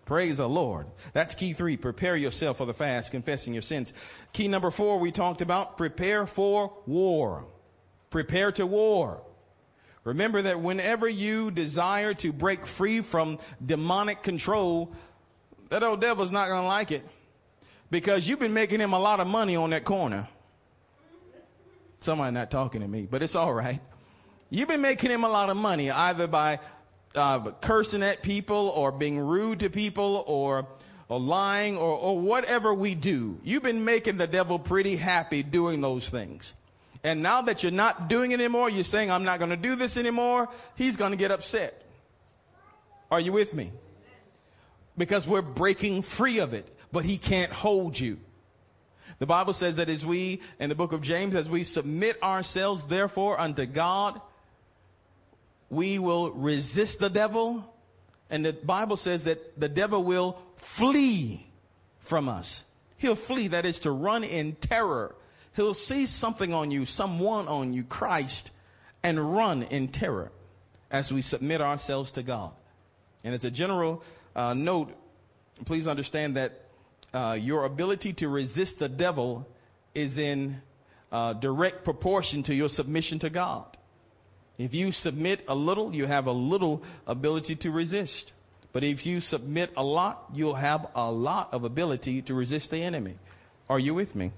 Praise 0.07 0.37
the 0.39 0.49
Lord. 0.49 0.87
That's 1.13 1.35
key 1.35 1.53
three. 1.53 1.77
Prepare 1.77 2.17
yourself 2.17 2.59
for 2.59 2.65
the 2.65 2.73
fast, 2.73 3.11
confessing 3.11 3.53
your 3.53 3.63
sins. 3.63 3.93
Key 4.33 4.47
number 4.47 4.71
four, 4.71 4.99
we 4.99 5.11
talked 5.11 5.43
about 5.43 5.77
prepare 5.77 6.27
for 6.27 6.73
war. 6.87 7.45
Prepare 8.11 8.53
to 8.53 8.67
war. 8.67 9.21
Remember 10.05 10.41
that 10.43 10.61
whenever 10.61 11.09
you 11.09 11.51
desire 11.51 12.15
to 12.15 12.33
break 12.33 12.67
free 12.67 13.01
from 13.01 13.41
demonic 13.65 14.23
control, 14.23 14.93
that 15.71 15.83
old 15.83 16.01
devil's 16.01 16.31
not 16.31 16.47
going 16.47 16.63
to 16.63 16.69
like 16.69 16.93
it 16.93 17.05
because 17.91 18.29
you've 18.29 18.39
been 18.39 18.55
making 18.55 18.79
him 18.79 18.93
a 18.93 19.01
lot 19.01 19.19
of 19.19 19.27
money 19.27 19.57
on 19.57 19.71
that 19.71 19.85
corner. 19.85 20.29
Somebody 21.99 22.33
not 22.33 22.53
talking 22.53 22.83
to 22.83 22.87
me, 22.89 23.09
but 23.11 23.25
it's 23.25 23.35
all 23.35 23.53
right. 23.53 23.81
You've 24.51 24.69
been 24.69 24.83
making 24.83 25.11
him 25.11 25.25
a 25.25 25.29
lot 25.29 25.51
of 25.51 25.57
money 25.57 25.91
either 25.91 26.29
by 26.29 26.61
uh, 27.17 27.51
cursing 27.61 28.03
at 28.03 28.23
people 28.23 28.69
or 28.75 28.93
being 28.93 29.19
rude 29.19 29.61
to 29.61 29.71
people 29.71 30.25
or, 30.27 30.67
or 31.09 31.19
lying 31.19 31.77
or, 31.77 31.97
or 31.97 32.19
whatever 32.19 32.73
we 32.75 32.95
do. 32.95 33.39
You've 33.43 33.63
been 33.63 33.85
making 33.85 34.19
the 34.19 34.27
devil 34.27 34.59
pretty 34.59 34.97
happy 34.97 35.43
doing 35.43 35.81
those 35.81 36.09
things. 36.09 36.55
And 37.03 37.23
now 37.23 37.43
that 37.43 37.63
you're 37.63 37.73
not 37.73 38.09
doing 38.09 38.33
it 38.33 38.41
anymore, 38.41 38.69
you're 38.69 38.85
saying, 38.85 39.11
I'm 39.11 39.25
not 39.25 39.39
going 39.39 39.51
to 39.51 39.57
do 39.57 39.77
this 39.77 39.97
anymore. 39.97 40.49
He's 40.77 40.97
going 40.97 41.13
to 41.13 41.17
get 41.17 41.31
upset. 41.31 41.83
Are 43.11 43.21
you 43.21 43.33
with 43.33 43.55
me? 43.55 43.71
Because 44.99 45.29
we're 45.29 45.43
breaking 45.43 46.03
free 46.03 46.41
of 46.41 46.53
it, 46.53 46.69
but 46.91 47.05
he 47.05 47.19
can't 47.19 47.53
hold 47.53 47.99
you. 47.99 48.19
The 49.19 49.27
Bible 49.27 49.53
says 49.53 49.77
that 49.77 49.89
as 49.89 50.05
we, 50.05 50.41
in 50.59 50.69
the 50.69 50.75
book 50.75 50.93
of 50.93 51.01
James, 51.01 51.35
as 51.35 51.49
we 51.49 51.63
submit 51.63 52.23
ourselves 52.23 52.85
therefore 52.85 53.41
unto 53.41 53.65
God, 53.65 54.21
we 55.71 55.99
will 55.99 56.31
resist 56.33 57.01
the 57.01 57.11
devil. 57.11 57.73
And 58.31 58.45
the 58.45 58.53
Bible 58.53 58.97
says 58.97 59.25
that 59.25 59.59
the 59.59 59.69
devil 59.69 60.03
will 60.03 60.39
flee 60.57 61.47
from 62.01 62.29
us. 62.29 62.65
He'll 62.99 63.15
flee, 63.15 63.49
that 63.49 63.65
is 63.65 63.81
to 63.81 63.91
run 63.91 64.25
in 64.25 64.55
terror. 64.55 65.15
He'll 65.55 65.75
see 65.75 66.07
something 66.07 66.53
on 66.53 66.71
you, 66.71 66.87
someone 66.87 67.49
on 67.49 67.73
you, 67.73 67.85
Christ, 67.85 68.51
and 69.03 69.35
run 69.35 69.63
in 69.65 69.89
terror 69.89 70.33
as 70.91 71.13
we 71.13 71.23
submit 71.23 71.61
ourselves 71.61 72.13
to 72.13 72.23
God. 72.23 72.53
And 73.25 73.35
as 73.35 73.45
a 73.45 73.51
general 73.51 74.03
uh, 74.35 74.55
note, 74.55 74.95
please 75.65 75.89
understand 75.89 76.37
that 76.37 76.63
uh, 77.13 77.39
your 77.41 77.65
ability 77.65 78.13
to 78.15 78.29
resist 78.29 78.79
the 78.79 78.89
devil 78.89 79.49
is 79.95 80.19
in 80.19 80.61
uh, 81.11 81.33
direct 81.33 81.85
proportion 81.85 82.43
to 82.45 82.55
your 82.55 82.69
submission 82.69 83.19
to 83.21 83.31
God. 83.31 83.65
If 84.59 84.75
you 84.75 84.93
submit 84.93 85.45
a 85.49 85.55
little, 85.55 85.95
you 85.95 86.07
have 86.07 86.27
a 86.27 86.33
little 86.33 86.83
ability 87.07 87.57
to 87.57 87.71
resist. 87.71 88.33
But 88.73 88.85
if 88.85 89.07
you 89.07 89.21
submit 89.21 89.71
a 89.77 89.85
lot, 89.85 90.25
you'll 90.35 90.55
have 90.55 90.87
a 90.95 91.11
lot 91.11 91.53
of 91.53 91.65
ability 91.65 92.23
to 92.23 92.35
resist 92.35 92.71
the 92.71 92.83
enemy. 92.83 93.17
Are 93.69 93.79
you 93.79 93.95
with 93.95 94.15
me? 94.15 94.33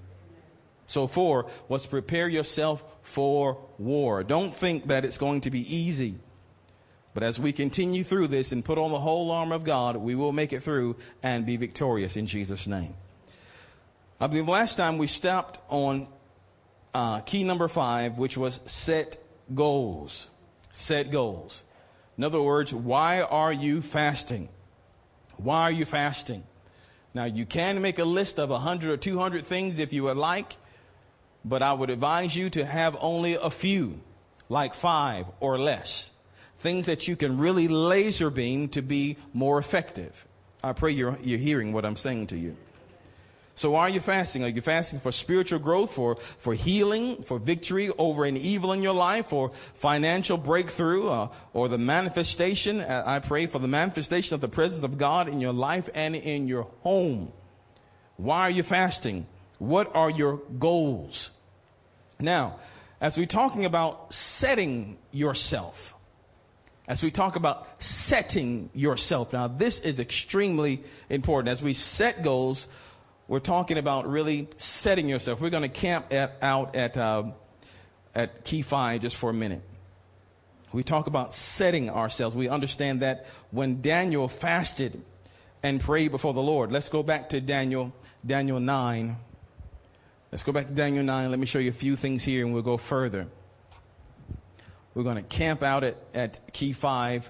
So 0.87 1.07
four 1.07 1.45
was 1.67 1.85
prepare 1.85 2.27
yourself 2.27 2.83
for 3.03 3.57
war. 3.77 4.23
Don't 4.23 4.55
think 4.55 4.87
that 4.87 5.05
it's 5.05 5.17
going 5.17 5.41
to 5.41 5.51
be 5.51 5.61
easy. 5.73 6.15
But 7.13 7.23
as 7.23 7.39
we 7.39 7.51
continue 7.51 8.03
through 8.03 8.27
this 8.27 8.51
and 8.51 8.63
put 8.63 8.77
on 8.77 8.91
the 8.91 8.99
whole 8.99 9.29
armor 9.31 9.55
of 9.55 9.63
God, 9.63 9.97
we 9.97 10.15
will 10.15 10.31
make 10.31 10.53
it 10.53 10.61
through 10.61 10.95
and 11.21 11.45
be 11.45 11.57
victorious 11.57 12.17
in 12.17 12.25
Jesus' 12.25 12.65
name. 12.65 12.93
I 14.21 14.27
believe 14.27 14.47
last 14.47 14.77
time 14.77 14.97
we 14.97 15.07
stopped 15.07 15.59
on 15.69 16.07
uh, 16.93 17.19
key 17.21 17.43
number 17.43 17.67
five, 17.67 18.17
which 18.17 18.37
was 18.37 18.61
set 18.65 19.17
goals. 19.53 20.29
Set 20.71 21.11
goals. 21.11 21.63
In 22.17 22.23
other 22.23 22.41
words, 22.41 22.73
why 22.73 23.21
are 23.21 23.53
you 23.53 23.81
fasting? 23.81 24.49
Why 25.37 25.61
are 25.61 25.71
you 25.71 25.85
fasting? 25.85 26.43
Now, 27.13 27.25
you 27.25 27.45
can 27.45 27.81
make 27.81 27.97
a 27.97 28.05
list 28.05 28.39
of 28.39 28.49
100 28.49 28.91
or 28.91 28.97
200 28.97 29.43
things 29.43 29.79
if 29.79 29.93
you 29.93 30.03
would 30.03 30.17
like, 30.17 30.57
but 31.43 31.63
I 31.63 31.73
would 31.73 31.89
advise 31.89 32.35
you 32.35 32.49
to 32.51 32.65
have 32.65 32.97
only 32.99 33.35
a 33.35 33.49
few, 33.49 34.01
like 34.47 34.73
five 34.73 35.25
or 35.39 35.57
less. 35.57 36.11
Things 36.57 36.85
that 36.87 37.07
you 37.07 37.15
can 37.15 37.37
really 37.37 37.67
laser 37.67 38.29
beam 38.29 38.67
to 38.69 38.81
be 38.81 39.17
more 39.33 39.57
effective. 39.57 40.27
I 40.63 40.73
pray 40.73 40.91
you're, 40.91 41.17
you're 41.21 41.39
hearing 41.39 41.71
what 41.71 41.85
I'm 41.85 41.95
saying 41.95 42.27
to 42.27 42.37
you. 42.37 42.57
So 43.59 43.71
why 43.71 43.81
are 43.81 43.89
you 43.89 43.99
fasting? 43.99 44.45
Are 44.45 44.47
you 44.47 44.61
fasting 44.61 45.01
for 45.01 45.11
spiritual 45.11 45.59
growth, 45.59 45.91
for, 45.91 46.15
for 46.15 46.53
healing, 46.53 47.23
for 47.23 47.39
victory 47.39 47.89
over 47.97 48.23
an 48.23 48.37
evil 48.37 48.71
in 48.71 48.81
your 48.81 48.93
life, 48.93 49.33
or 49.33 49.49
financial 49.49 50.37
breakthrough, 50.37 51.09
uh, 51.09 51.27
or 51.51 51.67
the 51.67 51.77
manifestation? 51.77 52.79
Uh, 52.79 53.03
I 53.05 53.19
pray 53.19 53.47
for 53.47 53.59
the 53.59 53.67
manifestation 53.67 54.33
of 54.33 54.39
the 54.39 54.47
presence 54.47 54.85
of 54.85 54.97
God 54.97 55.27
in 55.27 55.41
your 55.41 55.51
life 55.51 55.89
and 55.93 56.15
in 56.15 56.47
your 56.47 56.67
home. 56.83 57.33
Why 58.15 58.43
are 58.43 58.49
you 58.49 58.63
fasting? 58.63 59.27
What 59.57 59.93
are 59.93 60.09
your 60.09 60.37
goals? 60.57 61.31
Now, 62.17 62.61
as 63.01 63.17
we're 63.17 63.25
talking 63.25 63.65
about 63.65 64.13
setting 64.13 64.97
yourself, 65.11 65.95
as 66.87 67.03
we 67.03 67.11
talk 67.11 67.35
about 67.35 67.67
setting 67.83 68.69
yourself, 68.73 69.33
now 69.33 69.47
this 69.47 69.81
is 69.81 69.99
extremely 69.99 70.81
important. 71.09 71.49
As 71.49 71.61
we 71.61 71.73
set 71.73 72.23
goals, 72.23 72.69
we're 73.29 73.39
talking 73.39 73.77
about 73.77 74.09
really 74.09 74.47
setting 74.57 75.07
yourself. 75.07 75.39
We're 75.39 75.51
going 75.51 75.61
to 75.61 75.69
camp 75.69 76.11
at, 76.11 76.35
out 76.41 76.75
at, 76.75 76.97
uh, 76.97 77.25
at 78.15 78.43
Key 78.43 78.63
5 78.63 79.01
just 79.01 79.15
for 79.15 79.29
a 79.29 79.33
minute. 79.33 79.61
We 80.73 80.81
talk 80.81 81.05
about 81.05 81.31
setting 81.31 81.91
ourselves. 81.91 82.35
We 82.35 82.49
understand 82.49 83.01
that 83.01 83.27
when 83.51 83.81
Daniel 83.83 84.27
fasted 84.27 84.99
and 85.61 85.79
prayed 85.79 86.09
before 86.09 86.33
the 86.33 86.41
Lord. 86.41 86.71
Let's 86.71 86.89
go 86.89 87.03
back 87.03 87.29
to 87.29 87.39
Daniel, 87.39 87.93
Daniel 88.25 88.59
9. 88.59 89.15
Let's 90.31 90.43
go 90.43 90.51
back 90.51 90.65
to 90.65 90.73
Daniel 90.73 91.03
9. 91.03 91.29
Let 91.29 91.37
me 91.37 91.45
show 91.45 91.59
you 91.59 91.69
a 91.69 91.73
few 91.73 91.95
things 91.95 92.23
here 92.23 92.43
and 92.43 92.51
we'll 92.51 92.63
go 92.63 92.77
further. 92.77 93.27
We're 94.95 95.03
going 95.03 95.17
to 95.17 95.21
camp 95.21 95.61
out 95.61 95.83
at, 95.83 95.97
at 96.15 96.51
Key 96.51 96.73
5 96.73 97.29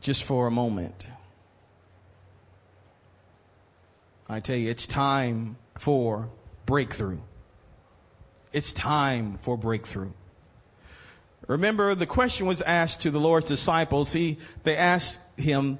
just 0.00 0.24
for 0.24 0.46
a 0.46 0.50
moment. 0.50 1.08
I 4.28 4.40
tell 4.40 4.56
you, 4.56 4.70
it's 4.70 4.86
time 4.86 5.56
for 5.78 6.30
breakthrough. 6.66 7.20
It's 8.52 8.72
time 8.72 9.38
for 9.38 9.58
breakthrough. 9.58 10.12
Remember, 11.46 11.94
the 11.94 12.06
question 12.06 12.46
was 12.46 12.62
asked 12.62 13.02
to 13.02 13.10
the 13.10 13.20
Lord's 13.20 13.48
disciples. 13.48 14.12
He, 14.12 14.38
they 14.62 14.76
asked 14.76 15.20
him, 15.36 15.78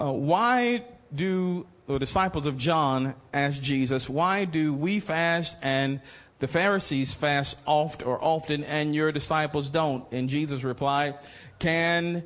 uh, 0.00 0.12
why 0.12 0.84
do 1.12 1.66
the 1.86 1.98
disciples 1.98 2.46
of 2.46 2.56
John 2.56 3.14
ask 3.32 3.60
Jesus, 3.60 4.08
why 4.08 4.44
do 4.44 4.72
we 4.72 5.00
fast 5.00 5.58
and 5.60 6.00
the 6.38 6.48
Pharisees 6.48 7.14
fast 7.14 7.58
oft 7.66 8.06
or 8.06 8.22
often 8.22 8.64
and 8.64 8.94
your 8.94 9.10
disciples 9.10 9.70
don't? 9.70 10.04
And 10.12 10.28
Jesus 10.28 10.62
replied, 10.62 11.16
can 11.58 12.24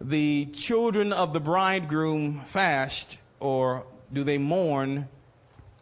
the 0.00 0.46
children 0.46 1.12
of 1.12 1.32
the 1.32 1.40
bridegroom 1.40 2.40
fast 2.46 3.18
or 3.40 3.86
do 4.12 4.24
they 4.24 4.38
mourn 4.38 5.08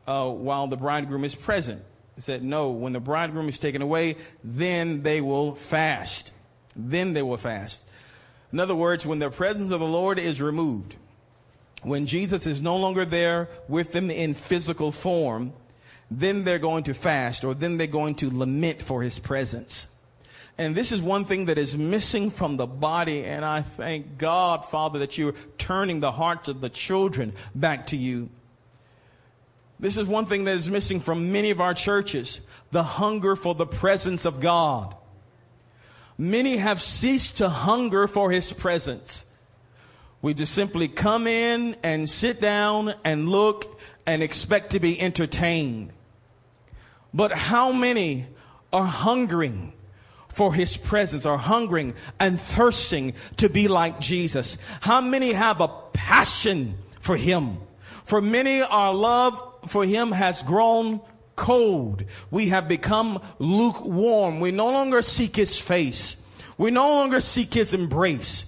uh, 0.07 0.29
while 0.29 0.67
the 0.67 0.77
bridegroom 0.77 1.25
is 1.25 1.35
present? 1.35 1.83
He 2.15 2.21
said, 2.21 2.43
no, 2.43 2.71
when 2.71 2.93
the 2.93 3.01
bridegroom 3.01 3.49
is 3.49 3.59
taken 3.59 3.83
away, 3.83 4.17
then 4.45 5.03
they 5.03 5.21
will 5.21 5.55
fast. 5.55 6.33
Then 6.77 7.13
they 7.15 7.23
will 7.23 7.37
fast. 7.37 7.85
In 8.53 8.61
other 8.61 8.75
words, 8.75 9.07
when 9.07 9.19
the 9.19 9.31
presence 9.31 9.71
of 9.71 9.81
the 9.81 9.87
Lord 9.87 10.19
is 10.19 10.43
removed, 10.43 10.97
when 11.83 12.07
Jesus 12.07 12.47
is 12.47 12.63
no 12.63 12.77
longer 12.77 13.05
there 13.05 13.49
with 13.67 13.93
them 13.93 14.11
in 14.11 14.35
physical 14.35 14.93
form, 14.93 15.53
then 16.11 16.45
they're 16.45 16.59
going 16.59 16.85
to 16.85 16.95
fast 16.95 17.45
or 17.45 17.55
then 17.55 17.79
they're 17.79 17.87
going 17.87 18.15
to 18.17 18.31
lament 18.31 18.83
for 18.83 19.03
his 19.03 19.19
presence. 19.19 19.87
And 20.63 20.77
this 20.77 20.93
is 20.93 21.03
one 21.03 21.25
thing 21.25 21.47
that 21.47 21.59
is 21.59 21.77
missing 21.77 22.31
from 22.31 22.57
the 22.57 22.69
body. 22.69 23.25
And 23.25 23.45
I 23.45 23.63
thank 23.63 24.17
God, 24.17 24.65
Father, 24.65 25.01
that 25.01 25.19
you're 25.19 25.35
turning 25.59 25.99
the 25.99 26.13
hearts 26.13 26.47
of 26.47 26.61
the 26.61 26.69
children 26.69 27.33
back 27.53 27.89
to 27.89 27.97
you. 27.97 28.31
This 29.81 29.99
is 29.99 30.07
one 30.07 30.27
thing 30.27 30.45
that 30.45 30.53
is 30.53 30.71
missing 30.71 31.01
from 31.01 31.33
many 31.33 31.51
of 31.51 31.61
our 31.61 31.75
churches 31.75 32.43
the 32.71 32.85
hunger 32.85 33.35
for 33.35 33.57
the 33.57 33.67
presence 33.67 34.25
of 34.25 34.39
God. 34.39 34.95
Many 36.17 36.59
have 36.59 36.81
ceased 36.81 37.39
to 37.39 37.49
hunger 37.49 38.07
for 38.07 38.31
his 38.31 38.53
presence. 38.53 39.27
We 40.21 40.33
just 40.35 40.55
simply 40.55 40.87
come 40.87 41.27
in 41.27 41.75
and 41.83 42.09
sit 42.09 42.41
down 42.41 42.95
and 43.03 43.29
look 43.29 43.81
and 44.07 44.23
expect 44.23 44.71
to 44.71 44.79
be 44.79 45.01
entertained. 45.01 45.93
But 47.13 47.33
how 47.33 47.73
many 47.73 48.27
are 48.73 48.87
hungering 48.87 49.73
for 50.33 50.55
his 50.55 50.77
presence, 50.77 51.27
are 51.27 51.39
hungering 51.39 51.95
and 52.19 52.41
thirsting 52.41 53.15
to 53.37 53.49
be 53.49 53.69
like 53.69 54.01
Jesus? 54.01 54.59
How 54.81 55.01
many 55.01 55.33
have 55.33 55.61
a 55.61 55.69
passion 55.93 56.79
for 57.01 57.17
him? 57.17 57.59
For 58.05 58.21
many, 58.21 58.63
our 58.63 58.93
love 58.93 59.41
for 59.67 59.85
him 59.85 60.13
has 60.13 60.43
grown 60.43 61.01
cold. 61.37 62.05
We 62.31 62.49
have 62.49 62.69
become 62.69 63.21
lukewarm. 63.39 64.41
We 64.41 64.51
no 64.51 64.71
longer 64.71 65.03
seek 65.03 65.37
his 65.37 65.59
face. 65.59 66.17
We 66.59 66.71
no 66.71 66.89
longer 66.89 67.21
seek 67.21 67.55
his 67.55 67.75
embrace. 67.75 68.47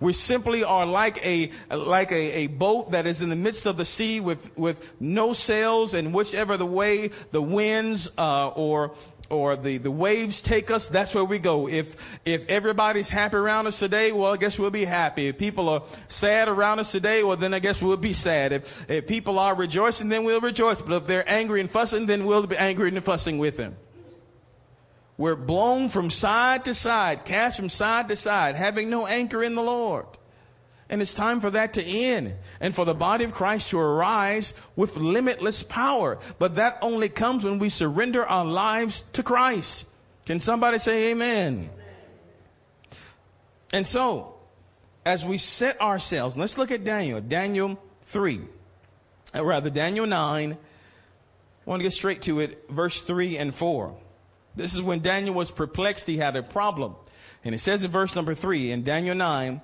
We 0.00 0.12
simply 0.12 0.64
are 0.64 0.84
like 0.84 1.24
a 1.24 1.50
like 1.70 2.12
a, 2.12 2.44
a 2.44 2.46
boat 2.48 2.90
that 2.90 3.06
is 3.06 3.22
in 3.22 3.30
the 3.30 3.36
midst 3.36 3.64
of 3.64 3.76
the 3.76 3.84
sea 3.84 4.20
with 4.20 4.56
with 4.56 4.92
no 5.00 5.32
sails, 5.32 5.94
and 5.94 6.12
whichever 6.12 6.56
the 6.56 6.66
way 6.66 7.08
the 7.30 7.40
winds 7.40 8.10
uh, 8.18 8.48
or 8.48 8.94
or 9.30 9.56
the, 9.56 9.78
the 9.78 9.90
waves 9.90 10.40
take 10.42 10.70
us, 10.70 10.88
that's 10.88 11.14
where 11.14 11.24
we 11.24 11.38
go. 11.38 11.68
If, 11.68 12.20
if 12.24 12.48
everybody's 12.48 13.08
happy 13.08 13.36
around 13.36 13.66
us 13.66 13.78
today, 13.78 14.12
well, 14.12 14.32
I 14.32 14.36
guess 14.36 14.58
we'll 14.58 14.70
be 14.70 14.84
happy. 14.84 15.28
If 15.28 15.38
people 15.38 15.68
are 15.68 15.82
sad 16.08 16.48
around 16.48 16.78
us 16.78 16.92
today, 16.92 17.22
well, 17.22 17.36
then 17.36 17.54
I 17.54 17.58
guess 17.58 17.82
we'll 17.82 17.96
be 17.96 18.12
sad. 18.12 18.52
If, 18.52 18.90
if 18.90 19.06
people 19.06 19.38
are 19.38 19.54
rejoicing, 19.54 20.08
then 20.08 20.24
we'll 20.24 20.40
rejoice. 20.40 20.80
But 20.80 20.94
if 20.94 21.06
they're 21.06 21.28
angry 21.28 21.60
and 21.60 21.70
fussing, 21.70 22.06
then 22.06 22.26
we'll 22.26 22.46
be 22.46 22.56
angry 22.56 22.88
and 22.88 23.02
fussing 23.02 23.38
with 23.38 23.56
them. 23.56 23.76
We're 25.16 25.36
blown 25.36 25.88
from 25.88 26.10
side 26.10 26.64
to 26.64 26.74
side, 26.74 27.24
cast 27.24 27.56
from 27.56 27.68
side 27.68 28.08
to 28.08 28.16
side, 28.16 28.56
having 28.56 28.90
no 28.90 29.06
anchor 29.06 29.42
in 29.44 29.54
the 29.54 29.62
Lord. 29.62 30.06
And 30.88 31.00
it's 31.00 31.14
time 31.14 31.40
for 31.40 31.50
that 31.50 31.74
to 31.74 31.82
end 31.82 32.34
and 32.60 32.74
for 32.74 32.84
the 32.84 32.94
body 32.94 33.24
of 33.24 33.32
Christ 33.32 33.70
to 33.70 33.78
arise 33.78 34.54
with 34.76 34.96
limitless 34.96 35.62
power. 35.62 36.18
But 36.38 36.56
that 36.56 36.78
only 36.82 37.08
comes 37.08 37.42
when 37.42 37.58
we 37.58 37.70
surrender 37.70 38.24
our 38.24 38.44
lives 38.44 39.04
to 39.14 39.22
Christ. 39.22 39.86
Can 40.26 40.40
somebody 40.40 40.78
say 40.78 41.10
amen? 41.10 41.52
amen. 41.54 41.70
And 43.72 43.86
so, 43.86 44.34
as 45.04 45.24
we 45.24 45.38
set 45.38 45.80
ourselves, 45.80 46.36
let's 46.36 46.58
look 46.58 46.70
at 46.70 46.84
Daniel, 46.84 47.20
Daniel 47.20 47.78
3, 48.02 48.40
or 49.34 49.44
rather 49.44 49.70
Daniel 49.70 50.06
9. 50.06 50.52
I 50.52 50.56
want 51.70 51.80
to 51.80 51.82
get 51.82 51.92
straight 51.92 52.22
to 52.22 52.40
it, 52.40 52.64
verse 52.68 53.02
3 53.02 53.38
and 53.38 53.54
4. 53.54 53.96
This 54.54 54.74
is 54.74 54.82
when 54.82 55.00
Daniel 55.00 55.34
was 55.34 55.50
perplexed, 55.50 56.06
he 56.06 56.18
had 56.18 56.36
a 56.36 56.42
problem. 56.42 56.94
And 57.44 57.54
it 57.54 57.58
says 57.58 57.84
in 57.84 57.90
verse 57.90 58.14
number 58.14 58.34
3 58.34 58.70
in 58.70 58.84
Daniel 58.84 59.14
9, 59.14 59.60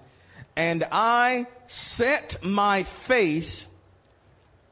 and 0.61 0.85
I 0.93 1.47
set 1.69 2.45
my 2.45 2.83
face 2.83 3.67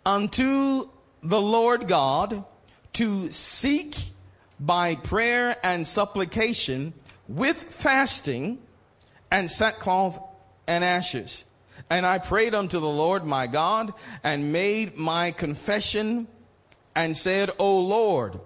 unto 0.04 0.86
the 1.22 1.40
Lord 1.40 1.88
God 1.88 2.44
to 2.92 3.30
seek 3.30 3.96
by 4.60 4.96
prayer 4.96 5.56
and 5.62 5.86
supplication 5.86 6.92
with 7.26 7.56
fasting 7.56 8.58
and 9.30 9.50
sackcloth 9.50 10.20
and 10.66 10.84
ashes. 10.84 11.46
And 11.88 12.04
I 12.04 12.18
prayed 12.18 12.54
unto 12.54 12.80
the 12.80 12.86
Lord 12.86 13.24
my 13.24 13.46
God 13.46 13.94
and 14.22 14.52
made 14.52 14.98
my 14.98 15.30
confession 15.30 16.28
and 16.94 17.16
said, 17.16 17.48
O 17.58 17.80
Lord, 17.80 18.38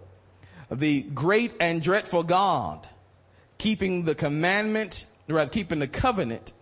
the 0.71 1.03
great 1.03 1.55
and 1.59 1.83
dreadful 1.83 2.23
God, 2.23 2.87
keeping 3.59 4.05
the 4.05 4.15
commandment, 4.15 5.07
rather 5.27 5.51
keeping 5.51 5.81
the 5.81 5.89
covenant 5.89 6.53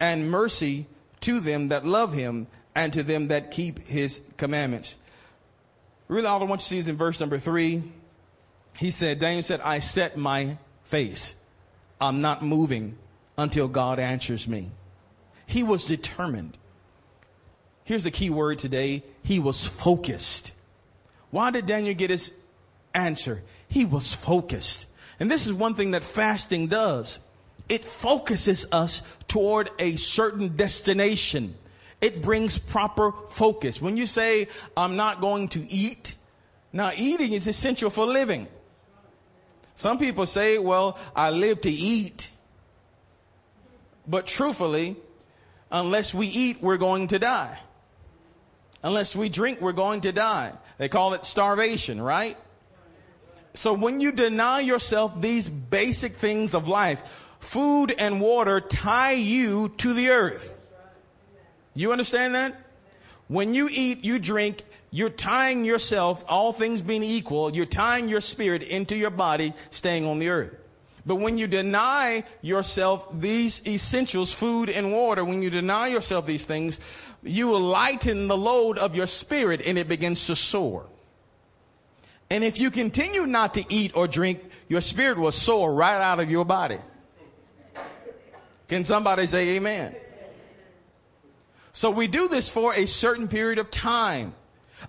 and 0.00 0.30
mercy 0.30 0.86
to 1.20 1.40
them 1.40 1.68
that 1.68 1.84
love 1.84 2.14
him 2.14 2.46
and 2.74 2.92
to 2.92 3.02
them 3.02 3.28
that 3.28 3.50
keep 3.50 3.78
his 3.80 4.20
commandments. 4.36 4.96
Really, 6.06 6.26
all 6.26 6.40
I 6.40 6.44
want 6.44 6.60
you 6.60 6.64
to 6.64 6.68
see 6.68 6.78
is 6.78 6.88
in 6.88 6.96
verse 6.96 7.20
number 7.20 7.38
three. 7.38 7.82
He 8.78 8.90
said, 8.90 9.18
Daniel 9.18 9.42
said, 9.42 9.60
I 9.60 9.80
set 9.80 10.16
my 10.16 10.56
face. 10.84 11.34
I'm 12.00 12.20
not 12.20 12.42
moving 12.42 12.96
until 13.36 13.68
God 13.68 13.98
answers 13.98 14.46
me. 14.46 14.70
He 15.46 15.62
was 15.62 15.86
determined. 15.86 16.56
Here's 17.84 18.04
the 18.04 18.10
key 18.10 18.30
word 18.30 18.58
today. 18.58 19.02
He 19.22 19.38
was 19.38 19.64
focused. 19.66 20.54
Why 21.30 21.50
did 21.50 21.66
Daniel 21.66 21.94
get 21.94 22.10
his 22.10 22.32
answer? 22.94 23.42
He 23.66 23.84
was 23.84 24.14
focused. 24.14 24.86
And 25.18 25.30
this 25.30 25.46
is 25.46 25.52
one 25.52 25.74
thing 25.74 25.90
that 25.90 26.04
fasting 26.04 26.68
does 26.68 27.18
it 27.68 27.84
focuses 27.84 28.66
us 28.72 29.02
toward 29.28 29.70
a 29.78 29.96
certain 29.96 30.56
destination. 30.56 31.54
It 32.00 32.22
brings 32.22 32.58
proper 32.58 33.12
focus. 33.28 33.82
When 33.82 33.96
you 33.96 34.06
say, 34.06 34.48
I'm 34.76 34.96
not 34.96 35.20
going 35.20 35.48
to 35.48 35.70
eat, 35.70 36.14
now 36.72 36.92
eating 36.96 37.32
is 37.32 37.46
essential 37.46 37.90
for 37.90 38.06
living. 38.06 38.46
Some 39.74 39.98
people 39.98 40.26
say, 40.26 40.58
well, 40.58 40.98
I 41.14 41.30
live 41.30 41.60
to 41.62 41.70
eat. 41.70 42.30
But 44.06 44.26
truthfully, 44.26 44.96
unless 45.70 46.14
we 46.14 46.26
eat, 46.26 46.62
we're 46.62 46.78
going 46.78 47.08
to 47.08 47.18
die. 47.18 47.58
Unless 48.82 49.14
we 49.16 49.28
drink, 49.28 49.60
we're 49.60 49.72
going 49.72 50.00
to 50.02 50.12
die. 50.12 50.52
They 50.78 50.88
call 50.88 51.14
it 51.14 51.26
starvation, 51.26 52.00
right? 52.00 52.36
So 53.54 53.72
when 53.72 54.00
you 54.00 54.12
deny 54.12 54.60
yourself 54.60 55.20
these 55.20 55.48
basic 55.48 56.14
things 56.14 56.54
of 56.54 56.68
life, 56.68 57.27
food 57.40 57.94
and 57.98 58.20
water 58.20 58.60
tie 58.60 59.12
you 59.12 59.70
to 59.78 59.92
the 59.92 60.10
earth. 60.10 60.54
You 61.74 61.92
understand 61.92 62.34
that? 62.34 62.60
When 63.28 63.54
you 63.54 63.68
eat, 63.70 64.04
you 64.04 64.18
drink, 64.18 64.62
you're 64.90 65.10
tying 65.10 65.64
yourself, 65.64 66.24
all 66.28 66.52
things 66.52 66.82
being 66.82 67.02
equal, 67.02 67.54
you're 67.54 67.66
tying 67.66 68.08
your 68.08 68.20
spirit 68.20 68.62
into 68.62 68.96
your 68.96 69.10
body, 69.10 69.52
staying 69.70 70.06
on 70.06 70.18
the 70.18 70.30
earth. 70.30 70.54
But 71.04 71.16
when 71.16 71.38
you 71.38 71.46
deny 71.46 72.24
yourself 72.42 73.08
these 73.18 73.66
essentials, 73.66 74.32
food 74.32 74.68
and 74.68 74.92
water, 74.92 75.24
when 75.24 75.40
you 75.40 75.48
deny 75.48 75.88
yourself 75.88 76.26
these 76.26 76.44
things, 76.44 76.80
you 77.22 77.56
lighten 77.56 78.28
the 78.28 78.36
load 78.36 78.76
of 78.76 78.94
your 78.94 79.06
spirit 79.06 79.62
and 79.64 79.78
it 79.78 79.88
begins 79.88 80.26
to 80.26 80.36
soar. 80.36 80.86
And 82.30 82.44
if 82.44 82.60
you 82.60 82.70
continue 82.70 83.26
not 83.26 83.54
to 83.54 83.64
eat 83.70 83.96
or 83.96 84.06
drink, 84.06 84.40
your 84.68 84.82
spirit 84.82 85.18
will 85.18 85.32
soar 85.32 85.72
right 85.74 86.00
out 86.00 86.20
of 86.20 86.30
your 86.30 86.44
body. 86.44 86.78
Can 88.68 88.84
somebody 88.84 89.26
say 89.26 89.56
amen? 89.56 89.94
So 91.72 91.90
we 91.90 92.06
do 92.06 92.28
this 92.28 92.48
for 92.48 92.74
a 92.74 92.86
certain 92.86 93.28
period 93.28 93.58
of 93.58 93.70
time. 93.70 94.34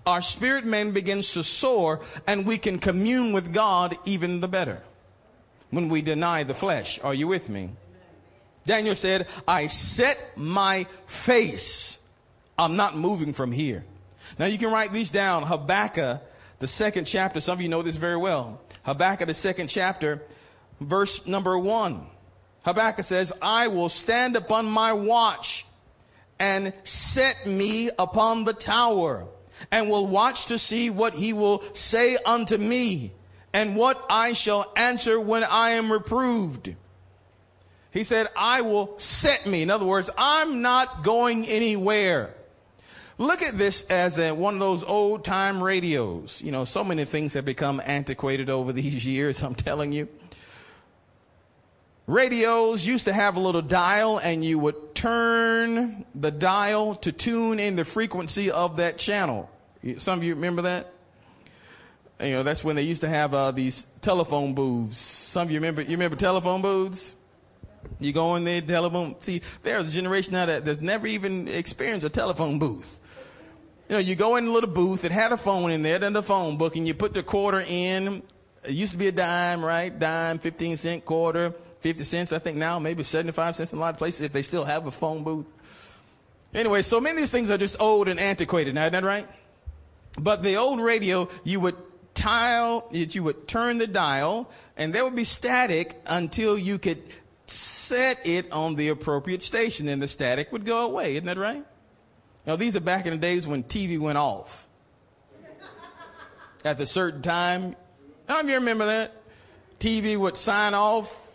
Our 0.06 0.22
spirit 0.22 0.64
man 0.64 0.92
begins 0.92 1.32
to 1.34 1.42
soar 1.42 2.00
and 2.26 2.46
we 2.46 2.58
can 2.58 2.78
commune 2.78 3.32
with 3.32 3.52
God 3.52 3.96
even 4.04 4.40
the 4.40 4.48
better 4.48 4.82
when 5.70 5.88
we 5.88 6.02
deny 6.02 6.42
the 6.42 6.54
flesh. 6.54 7.00
Are 7.02 7.14
you 7.14 7.28
with 7.28 7.48
me? 7.48 7.70
Daniel 8.66 8.94
said, 8.94 9.26
I 9.48 9.66
set 9.68 10.18
my 10.36 10.86
face. 11.06 11.98
I'm 12.58 12.76
not 12.76 12.96
moving 12.96 13.32
from 13.32 13.52
here. 13.52 13.84
Now 14.38 14.46
you 14.46 14.58
can 14.58 14.70
write 14.70 14.92
these 14.92 15.10
down. 15.10 15.44
Habakkuk, 15.44 16.22
the 16.58 16.68
second 16.68 17.06
chapter. 17.06 17.40
Some 17.40 17.58
of 17.58 17.62
you 17.62 17.68
know 17.68 17.82
this 17.82 17.96
very 17.96 18.16
well. 18.16 18.60
Habakkuk, 18.82 19.26
the 19.26 19.34
second 19.34 19.68
chapter, 19.68 20.22
verse 20.80 21.26
number 21.26 21.58
one. 21.58 22.06
Habakkuk 22.62 23.04
says, 23.04 23.32
I 23.40 23.68
will 23.68 23.88
stand 23.88 24.36
upon 24.36 24.66
my 24.66 24.92
watch 24.92 25.66
and 26.38 26.72
set 26.84 27.46
me 27.46 27.90
upon 27.98 28.44
the 28.44 28.52
tower 28.52 29.26
and 29.70 29.90
will 29.90 30.06
watch 30.06 30.46
to 30.46 30.58
see 30.58 30.90
what 30.90 31.14
he 31.14 31.32
will 31.32 31.62
say 31.74 32.16
unto 32.24 32.56
me 32.56 33.12
and 33.52 33.76
what 33.76 34.04
I 34.08 34.32
shall 34.32 34.70
answer 34.76 35.18
when 35.18 35.44
I 35.44 35.70
am 35.70 35.92
reproved. 35.92 36.74
He 37.92 38.04
said, 38.04 38.28
I 38.36 38.60
will 38.60 38.96
set 38.98 39.46
me. 39.46 39.62
In 39.62 39.70
other 39.70 39.84
words, 39.84 40.10
I'm 40.16 40.62
not 40.62 41.02
going 41.02 41.46
anywhere. 41.46 42.34
Look 43.18 43.42
at 43.42 43.58
this 43.58 43.82
as 43.84 44.18
a, 44.18 44.32
one 44.32 44.54
of 44.54 44.60
those 44.60 44.82
old 44.84 45.24
time 45.24 45.62
radios. 45.62 46.40
You 46.42 46.52
know, 46.52 46.64
so 46.64 46.84
many 46.84 47.04
things 47.04 47.34
have 47.34 47.44
become 47.44 47.82
antiquated 47.84 48.48
over 48.48 48.72
these 48.72 49.04
years, 49.06 49.42
I'm 49.42 49.54
telling 49.54 49.92
you. 49.92 50.08
Radios 52.10 52.86
used 52.86 53.04
to 53.04 53.12
have 53.12 53.36
a 53.36 53.40
little 53.40 53.62
dial 53.62 54.18
and 54.18 54.44
you 54.44 54.58
would 54.58 54.94
turn 54.94 56.04
the 56.14 56.30
dial 56.30 56.96
to 56.96 57.12
tune 57.12 57.60
in 57.60 57.76
the 57.76 57.84
frequency 57.84 58.50
of 58.50 58.78
that 58.78 58.98
channel. 58.98 59.50
Some 59.98 60.18
of 60.18 60.24
you 60.24 60.34
remember 60.34 60.62
that? 60.62 60.92
You 62.20 62.32
know, 62.32 62.42
that's 62.42 62.62
when 62.62 62.76
they 62.76 62.82
used 62.82 63.00
to 63.00 63.08
have 63.08 63.32
uh, 63.32 63.50
these 63.52 63.86
telephone 64.02 64.54
booths. 64.54 64.98
Some 64.98 65.46
of 65.46 65.50
you 65.50 65.58
remember, 65.58 65.82
you 65.82 65.92
remember 65.92 66.16
telephone 66.16 66.60
booths? 66.60 67.14
You 67.98 68.12
go 68.12 68.36
in 68.36 68.44
there, 68.44 68.60
telephone. 68.60 69.16
See, 69.20 69.40
there's 69.62 69.88
a 69.88 69.90
generation 69.90 70.32
now 70.34 70.46
that 70.46 70.64
that's 70.64 70.80
never 70.80 71.06
even 71.06 71.48
experienced 71.48 72.04
a 72.04 72.10
telephone 72.10 72.58
booth. 72.58 73.00
You 73.88 73.94
know, 73.94 74.00
you 74.00 74.14
go 74.16 74.36
in 74.36 74.46
a 74.46 74.52
little 74.52 74.70
booth, 74.70 75.04
it 75.04 75.12
had 75.12 75.32
a 75.32 75.36
phone 75.36 75.70
in 75.70 75.82
there, 75.82 75.98
then 75.98 76.12
the 76.12 76.22
phone 76.22 76.58
book, 76.58 76.76
and 76.76 76.86
you 76.86 76.94
put 76.94 77.14
the 77.14 77.22
quarter 77.22 77.64
in. 77.66 78.22
It 78.64 78.72
used 78.72 78.92
to 78.92 78.98
be 78.98 79.08
a 79.08 79.12
dime, 79.12 79.64
right? 79.64 79.96
Dime, 79.96 80.38
15 80.38 80.76
cent 80.76 81.04
quarter, 81.04 81.54
50 81.80 82.04
cents, 82.04 82.32
I 82.32 82.38
think 82.38 82.56
now, 82.56 82.78
maybe 82.78 83.02
75 83.02 83.56
cents 83.56 83.72
in 83.72 83.78
a 83.78 83.80
lot 83.80 83.94
of 83.94 83.98
places 83.98 84.22
if 84.22 84.32
they 84.32 84.42
still 84.42 84.64
have 84.64 84.86
a 84.86 84.90
phone 84.90 85.24
booth. 85.24 85.46
Anyway, 86.52 86.82
so 86.82 87.00
many 87.00 87.12
of 87.12 87.18
these 87.18 87.30
things 87.30 87.50
are 87.50 87.58
just 87.58 87.80
old 87.80 88.08
and 88.08 88.20
antiquated 88.20 88.74
now, 88.74 88.82
isn't 88.82 88.92
that 88.92 89.04
right? 89.04 89.26
But 90.18 90.42
the 90.42 90.56
old 90.56 90.80
radio, 90.80 91.28
you 91.44 91.60
would 91.60 91.76
tile, 92.14 92.86
you 92.90 93.22
would 93.22 93.48
turn 93.48 93.78
the 93.78 93.86
dial, 93.86 94.50
and 94.76 94.92
there 94.92 95.04
would 95.04 95.16
be 95.16 95.24
static 95.24 95.98
until 96.06 96.58
you 96.58 96.78
could 96.78 97.02
set 97.46 98.26
it 98.26 98.50
on 98.52 98.74
the 98.74 98.88
appropriate 98.88 99.42
station, 99.42 99.88
and 99.88 100.02
the 100.02 100.08
static 100.08 100.52
would 100.52 100.64
go 100.64 100.84
away. 100.84 101.14
Isn't 101.14 101.26
that 101.26 101.38
right? 101.38 101.64
Now, 102.46 102.56
these 102.56 102.76
are 102.76 102.80
back 102.80 103.06
in 103.06 103.12
the 103.12 103.18
days 103.18 103.46
when 103.46 103.62
TV 103.62 103.98
went 103.98 104.18
off. 104.18 104.66
At 106.64 106.78
a 106.80 106.86
certain 106.86 107.22
time, 107.22 107.74
how 108.28 108.36
many 108.38 108.52
you 108.52 108.58
remember 108.58 108.86
that? 108.86 109.14
TV 109.78 110.16
would 110.18 110.36
sign 110.36 110.74
off. 110.74 111.29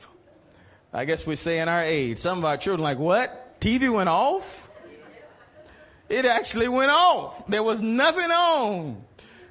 I 0.96 1.04
guess 1.04 1.28
we're 1.28 1.36
saying 1.36 1.68
our 1.68 1.84
age. 1.84 2.20
Some 2.20 2.38
of 2.38 2.46
our 2.46 2.56
children 2.56 2.82
like, 2.82 2.98
what? 2.98 3.60
TV 3.60 3.94
went 3.94 4.08
off? 4.08 4.70
It 6.08 6.26
actually 6.26 6.70
went 6.70 6.90
off. 6.90 7.46
There 7.48 7.64
was 7.64 7.82
nothing 7.82 8.32
on. 8.32 9.04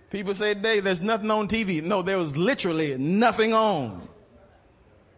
People 0.09 0.35
say 0.35 0.55
today 0.55 0.81
there's 0.81 1.03
nothing 1.03 1.31
on 1.31 1.47
TV. 1.47 1.83
No, 1.83 2.01
there 2.01 2.17
was 2.17 2.35
literally 2.35 2.97
nothing 2.97 3.53
on. 3.53 4.09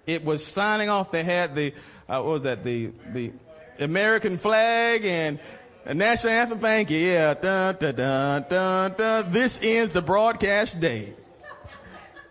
It 0.05 0.25
was 0.25 0.45
signing 0.45 0.89
off. 0.89 1.13
They 1.13 1.23
had 1.23 1.55
the, 1.55 1.73
uh, 2.09 2.21
what 2.23 2.33
was 2.33 2.43
that? 2.43 2.65
The, 2.65 2.91
the 3.13 3.33
American 3.79 4.37
flag 4.37 5.05
and 5.05 5.39
the 5.85 5.95
national 5.95 6.33
anthem. 6.33 6.59
Thank 6.59 6.91
you. 6.91 6.99
Yeah. 6.99 7.35
Dun, 7.35 7.77
dun, 7.77 7.95
dun, 7.95 8.47
dun, 8.49 8.95
dun. 8.97 9.31
This 9.31 9.61
ends 9.63 9.93
the 9.93 10.03
broadcast 10.03 10.81
day. 10.81 11.15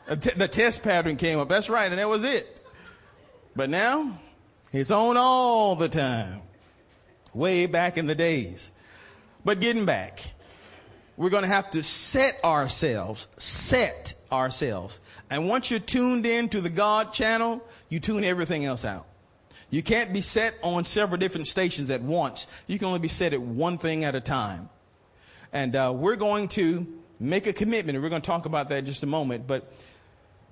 The 0.07 0.49
test 0.51 0.83
pattern 0.83 1.15
came 1.15 1.39
up. 1.39 1.47
That's 1.47 1.69
right. 1.69 1.89
And 1.89 1.97
that 1.97 2.09
was 2.09 2.25
it. 2.25 2.54
But 3.55 3.69
now 3.69 4.19
it's 4.73 4.91
on 4.91 5.15
all 5.17 5.75
the 5.75 5.89
time. 5.89 6.41
Way 7.33 7.65
back 7.65 7.97
in 7.97 8.07
the 8.07 8.15
days. 8.15 8.71
But 9.43 9.59
getting 9.59 9.85
back, 9.85 10.21
we're 11.17 11.29
going 11.29 11.43
to 11.43 11.49
have 11.49 11.71
to 11.71 11.83
set 11.83 12.43
ourselves, 12.43 13.27
set 13.37 14.15
ourselves. 14.31 14.99
And 15.29 15.47
once 15.47 15.71
you're 15.71 15.79
tuned 15.79 16.25
in 16.25 16.49
to 16.49 16.61
the 16.61 16.69
God 16.69 17.13
channel, 17.13 17.63
you 17.89 17.99
tune 17.99 18.23
everything 18.23 18.65
else 18.65 18.83
out. 18.83 19.07
You 19.69 19.81
can't 19.81 20.13
be 20.13 20.21
set 20.21 20.55
on 20.61 20.85
several 20.85 21.17
different 21.17 21.47
stations 21.47 21.89
at 21.89 22.01
once. 22.01 22.47
You 22.67 22.77
can 22.77 22.87
only 22.87 22.99
be 22.99 23.07
set 23.07 23.33
at 23.33 23.41
one 23.41 23.77
thing 23.77 24.03
at 24.03 24.15
a 24.15 24.21
time. 24.21 24.69
And 25.51 25.75
uh, 25.75 25.93
we're 25.95 26.17
going 26.17 26.49
to 26.49 26.85
make 27.19 27.47
a 27.47 27.53
commitment, 27.53 27.95
and 27.95 28.03
we're 28.03 28.09
going 28.09 28.21
to 28.21 28.25
talk 28.25 28.45
about 28.45 28.69
that 28.69 28.79
in 28.79 28.85
just 28.85 29.03
a 29.03 29.07
moment. 29.07 29.47
But 29.47 29.71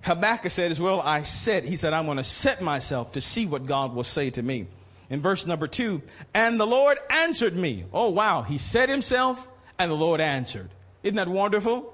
Habakkuk 0.03 0.51
said 0.51 0.71
as 0.71 0.81
well, 0.81 1.01
I 1.01 1.23
said, 1.23 1.65
he 1.65 1.75
said, 1.75 1.93
I'm 1.93 2.05
going 2.05 2.17
to 2.17 2.23
set 2.23 2.61
myself 2.61 3.13
to 3.13 3.21
see 3.21 3.45
what 3.45 3.65
God 3.65 3.95
will 3.95 4.03
say 4.03 4.29
to 4.31 4.43
me 4.43 4.67
in 5.09 5.21
verse 5.21 5.45
number 5.45 5.67
two, 5.67 6.01
and 6.33 6.59
the 6.59 6.65
Lord 6.65 6.97
answered 7.09 7.55
me. 7.55 7.85
Oh, 7.93 8.09
wow. 8.09 8.41
He 8.41 8.57
said 8.57 8.89
himself, 8.89 9.47
and 9.77 9.91
the 9.91 9.95
Lord 9.95 10.19
answered. 10.19 10.69
Isn't 11.03 11.17
that 11.17 11.27
wonderful? 11.27 11.93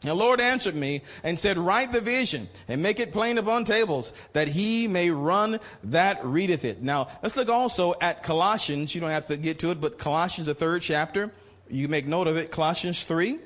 The 0.00 0.14
Lord 0.14 0.40
answered 0.40 0.74
me 0.74 1.02
and 1.24 1.38
said, 1.38 1.58
Write 1.58 1.92
the 1.92 2.00
vision 2.00 2.48
and 2.68 2.82
make 2.82 3.00
it 3.00 3.12
plain 3.12 3.38
upon 3.38 3.64
tables, 3.64 4.12
that 4.32 4.48
he 4.48 4.86
may 4.86 5.10
run 5.10 5.58
that 5.84 6.24
readeth 6.24 6.64
it. 6.64 6.82
Now, 6.82 7.08
let's 7.22 7.36
look 7.36 7.48
also 7.48 7.94
at 8.00 8.22
Colossians. 8.22 8.94
You 8.94 9.00
don't 9.00 9.10
have 9.10 9.26
to 9.26 9.36
get 9.36 9.58
to 9.60 9.70
it, 9.70 9.80
but 9.80 9.98
Colossians, 9.98 10.46
the 10.46 10.54
third 10.54 10.82
chapter. 10.82 11.32
You 11.68 11.88
make 11.88 12.06
note 12.06 12.28
of 12.28 12.36
it. 12.36 12.52
Colossians 12.52 13.02
3, 13.02 13.40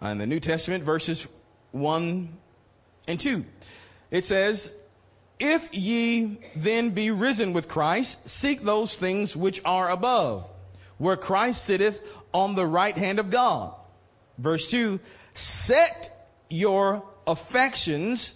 uh, 0.00 0.08
in 0.08 0.18
the 0.18 0.26
New 0.26 0.38
Testament, 0.38 0.84
verses 0.84 1.26
1 1.72 2.28
and 3.06 3.18
2. 3.18 3.44
It 4.10 4.24
says, 4.24 4.72
if 5.38 5.74
ye 5.74 6.38
then 6.54 6.90
be 6.90 7.10
risen 7.10 7.52
with 7.52 7.68
Christ, 7.68 8.26
seek 8.28 8.62
those 8.62 8.96
things 8.96 9.36
which 9.36 9.60
are 9.64 9.90
above, 9.90 10.48
where 10.98 11.16
Christ 11.16 11.64
sitteth 11.64 12.00
on 12.32 12.54
the 12.54 12.66
right 12.66 12.96
hand 12.96 13.18
of 13.18 13.30
God. 13.30 13.74
Verse 14.38 14.70
2 14.70 14.98
Set 15.34 16.30
your 16.48 17.04
affections 17.26 18.32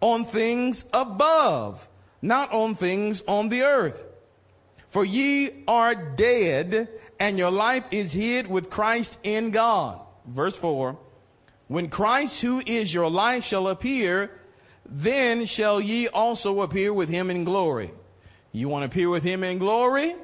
on 0.00 0.24
things 0.24 0.84
above, 0.92 1.88
not 2.20 2.52
on 2.52 2.74
things 2.74 3.22
on 3.26 3.48
the 3.48 3.62
earth. 3.62 4.04
For 4.88 5.04
ye 5.04 5.64
are 5.66 5.94
dead, 5.94 6.88
and 7.18 7.38
your 7.38 7.50
life 7.50 7.86
is 7.90 8.12
hid 8.12 8.48
with 8.48 8.68
Christ 8.68 9.18
in 9.22 9.50
God. 9.50 10.00
Verse 10.26 10.56
4 10.56 10.98
When 11.68 11.88
Christ, 11.88 12.42
who 12.42 12.62
is 12.64 12.92
your 12.92 13.10
life, 13.10 13.44
shall 13.44 13.68
appear, 13.68 14.30
then 14.86 15.46
shall 15.46 15.80
ye 15.80 16.08
also 16.08 16.60
appear 16.60 16.92
with 16.92 17.08
him 17.08 17.30
in 17.30 17.44
glory. 17.44 17.90
You 18.52 18.68
want 18.68 18.82
to 18.82 18.86
appear 18.86 19.08
with 19.08 19.22
him 19.22 19.42
in 19.42 19.58
glory? 19.58 20.14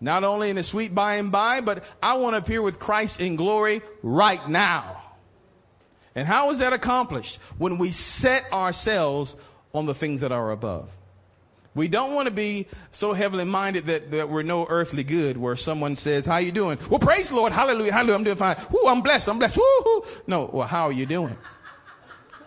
Not 0.00 0.24
only 0.24 0.50
in 0.50 0.56
the 0.56 0.62
sweet 0.62 0.94
by 0.94 1.14
and 1.14 1.32
by, 1.32 1.60
but 1.60 1.84
I 2.02 2.14
want 2.14 2.34
to 2.34 2.38
appear 2.38 2.60
with 2.60 2.78
Christ 2.78 3.20
in 3.20 3.36
glory 3.36 3.80
right 4.02 4.46
now. 4.48 5.00
And 6.14 6.28
how 6.28 6.50
is 6.50 6.58
that 6.58 6.72
accomplished? 6.72 7.36
When 7.58 7.78
we 7.78 7.90
set 7.90 8.44
ourselves 8.52 9.34
on 9.72 9.86
the 9.86 9.94
things 9.94 10.20
that 10.20 10.30
are 10.30 10.52
above. 10.52 10.96
We 11.74 11.88
don't 11.88 12.14
want 12.14 12.26
to 12.26 12.34
be 12.34 12.68
so 12.92 13.14
heavily 13.14 13.44
minded 13.44 13.86
that, 13.86 14.12
that 14.12 14.28
we're 14.28 14.44
no 14.44 14.64
earthly 14.68 15.02
good 15.02 15.36
where 15.36 15.56
someone 15.56 15.96
says, 15.96 16.24
how 16.24 16.36
you 16.36 16.52
doing? 16.52 16.78
Well, 16.88 17.00
praise 17.00 17.30
the 17.30 17.36
Lord. 17.36 17.52
Hallelujah. 17.52 17.92
Hallelujah. 17.92 18.14
I'm 18.16 18.24
doing 18.24 18.36
fine. 18.36 18.56
Woo, 18.70 18.88
I'm 18.88 19.00
blessed. 19.00 19.28
I'm 19.28 19.38
blessed. 19.38 19.56
Woo, 19.56 20.04
No, 20.26 20.48
well, 20.52 20.68
how 20.68 20.84
are 20.84 20.92
you 20.92 21.06
doing? 21.06 21.36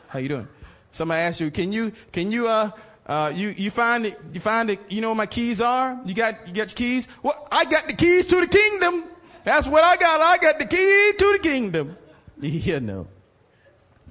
How 0.08 0.20
you 0.20 0.30
doing? 0.30 0.48
Somebody 0.92 1.20
asks 1.20 1.42
you, 1.42 1.52
can 1.52 1.74
you, 1.74 1.92
can 2.12 2.32
you, 2.32 2.48
uh, 2.48 2.72
uh, 3.06 3.32
you, 3.36 3.50
you 3.50 3.70
find 3.70 4.06
it, 4.06 4.20
you 4.34 4.40
find 4.40 4.70
it, 4.70 4.80
you 4.90 5.02
know 5.02 5.10
where 5.10 5.16
my 5.16 5.26
keys 5.26 5.60
are? 5.60 6.00
You 6.06 6.14
got, 6.14 6.48
you 6.48 6.54
got 6.54 6.72
your 6.72 6.76
keys? 6.76 7.08
Well, 7.22 7.48
I 7.52 7.66
got 7.66 7.88
the 7.88 7.94
keys 7.94 8.26
to 8.28 8.40
the 8.40 8.48
kingdom. 8.48 9.04
That's 9.44 9.68
what 9.68 9.84
I 9.84 9.98
got. 9.98 10.22
I 10.22 10.38
got 10.38 10.60
the 10.60 10.66
key 10.66 11.14
to 11.18 11.34
the 11.34 11.40
kingdom. 11.42 11.98
Yeah, 12.40 12.80
no. 12.80 13.08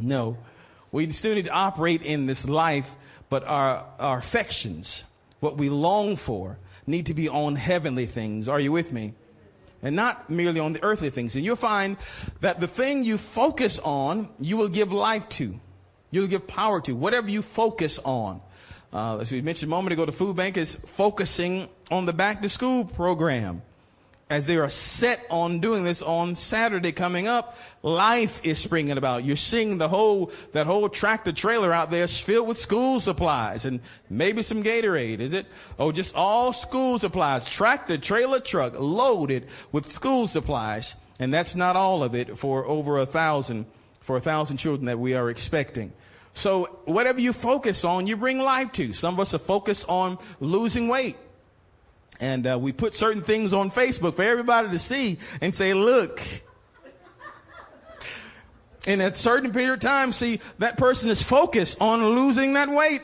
No. 0.01 0.37
We 0.91 1.11
still 1.13 1.35
need 1.35 1.45
to 1.45 1.53
operate 1.53 2.03
in 2.03 2.27
this 2.27 2.49
life, 2.49 2.97
but 3.29 3.45
our, 3.45 3.85
our 3.99 4.19
affections, 4.19 5.05
what 5.41 5.57
we 5.57 5.69
long 5.69 6.17
for, 6.17 6.59
need 6.87 7.07
to 7.07 7.15
be 7.15 7.29
on 7.29 7.57
heavenly 7.57 8.07
things. 8.07 8.49
Are 8.49 8.61
you 8.61 8.73
with 8.73 8.93
me? 8.93 9.15
And 9.83 9.95
not 9.95 10.31
merely 10.31 10.61
on 10.61 10.73
the 10.73 10.83
earthly 10.83 11.11
things. 11.11 11.37
And 11.37 11.45
you'll 11.45 11.57
find 11.57 11.97
that 12.41 12.61
the 12.61 12.67
thing 12.67 13.05
you 13.05 13.19
focus 13.19 13.79
on, 13.81 14.29
you 14.41 14.57
will 14.57 14.69
give 14.69 14.93
life 14.93 15.29
to. 15.31 15.61
You'll 16.11 16.29
give 16.29 16.47
power 16.47 16.81
to 16.83 16.95
whatever 16.95 17.29
you 17.29 17.43
focus 17.43 17.99
on. 18.05 18.41
Uh, 18.93 19.19
as 19.19 19.31
we 19.31 19.43
mentioned 19.43 19.71
a 19.71 19.75
moment 19.75 19.93
ago, 19.93 20.07
the 20.07 20.13
food 20.13 20.37
bank 20.37 20.57
is 20.57 20.77
focusing 20.77 21.69
on 21.91 22.07
the 22.07 22.13
back 22.13 22.43
to 22.43 22.49
school 22.49 22.85
program. 22.85 23.63
As 24.29 24.49
they 24.49 24.57
are 24.57 24.69
set 24.69 25.25
on 25.31 25.61
doing 25.61 25.85
this 25.85 26.03
on 26.03 26.35
Saturday 26.35 26.91
coming 26.91 27.29
up, 27.29 27.57
life 27.83 28.41
is 28.45 28.59
springing 28.59 28.99
about. 28.99 29.23
You're 29.23 29.37
seeing 29.37 29.79
the 29.79 29.89
whole, 29.89 30.33
that 30.53 30.67
whole 30.67 30.89
tractor 30.89 31.31
trailer 31.31 31.73
out 31.73 31.93
there 31.93 32.09
filled 32.09 32.49
with 32.49 32.59
school 32.59 32.99
supplies 32.99 33.65
and 33.65 33.79
maybe 34.11 34.43
some 34.43 34.65
Gatorade. 34.65 35.21
Is 35.21 35.33
it? 35.33 35.47
Oh, 35.79 35.93
just 35.93 36.17
all 36.17 36.53
school 36.53 36.99
supplies. 36.99 37.49
Tractor 37.49 37.99
trailer 37.99 38.41
truck 38.41 38.75
loaded 38.81 39.47
with 39.71 39.87
school 39.87 40.27
supplies. 40.27 40.97
And 41.21 41.33
that's 41.33 41.55
not 41.55 41.77
all 41.77 42.03
of 42.03 42.17
it 42.17 42.37
for 42.37 42.67
over 42.67 42.99
a 42.99 43.07
thousand 43.07 43.67
for 44.01 44.17
a 44.17 44.21
thousand 44.21 44.57
children 44.59 44.87
that 44.87 44.99
we 44.99 45.15
are 45.15 45.31
expecting. 45.31 45.93
So 46.33 46.67
whatever 46.85 47.21
you 47.21 47.33
focus 47.33 47.85
on, 47.85 48.07
you 48.07 48.17
bring 48.17 48.39
life 48.39 48.71
to. 48.73 48.93
Some 48.93 49.15
of 49.15 49.21
us 49.21 49.35
are 49.35 49.39
focused 49.39 49.85
on 49.89 50.19
losing 50.39 50.87
weight. 50.87 51.17
And 52.21 52.47
uh, 52.47 52.59
we 52.59 52.73
put 52.73 52.95
certain 52.95 53.23
things 53.23 53.53
on 53.53 53.71
Facebook 53.71 54.15
for 54.15 54.23
everybody 54.23 54.71
to 54.71 54.79
see 54.79 55.19
and 55.41 55.55
say, 55.55 55.75
look. 55.75 56.21
In 58.87 59.01
a 59.01 59.13
certain 59.13 59.51
period 59.51 59.73
of 59.73 59.81
time, 59.81 60.13
see, 60.13 60.41
that 60.59 60.77
person 60.77 61.11
is 61.11 61.21
focused 61.21 61.77
on 61.81 62.05
losing 62.15 62.53
that 62.53 62.69
weight. 62.69 63.03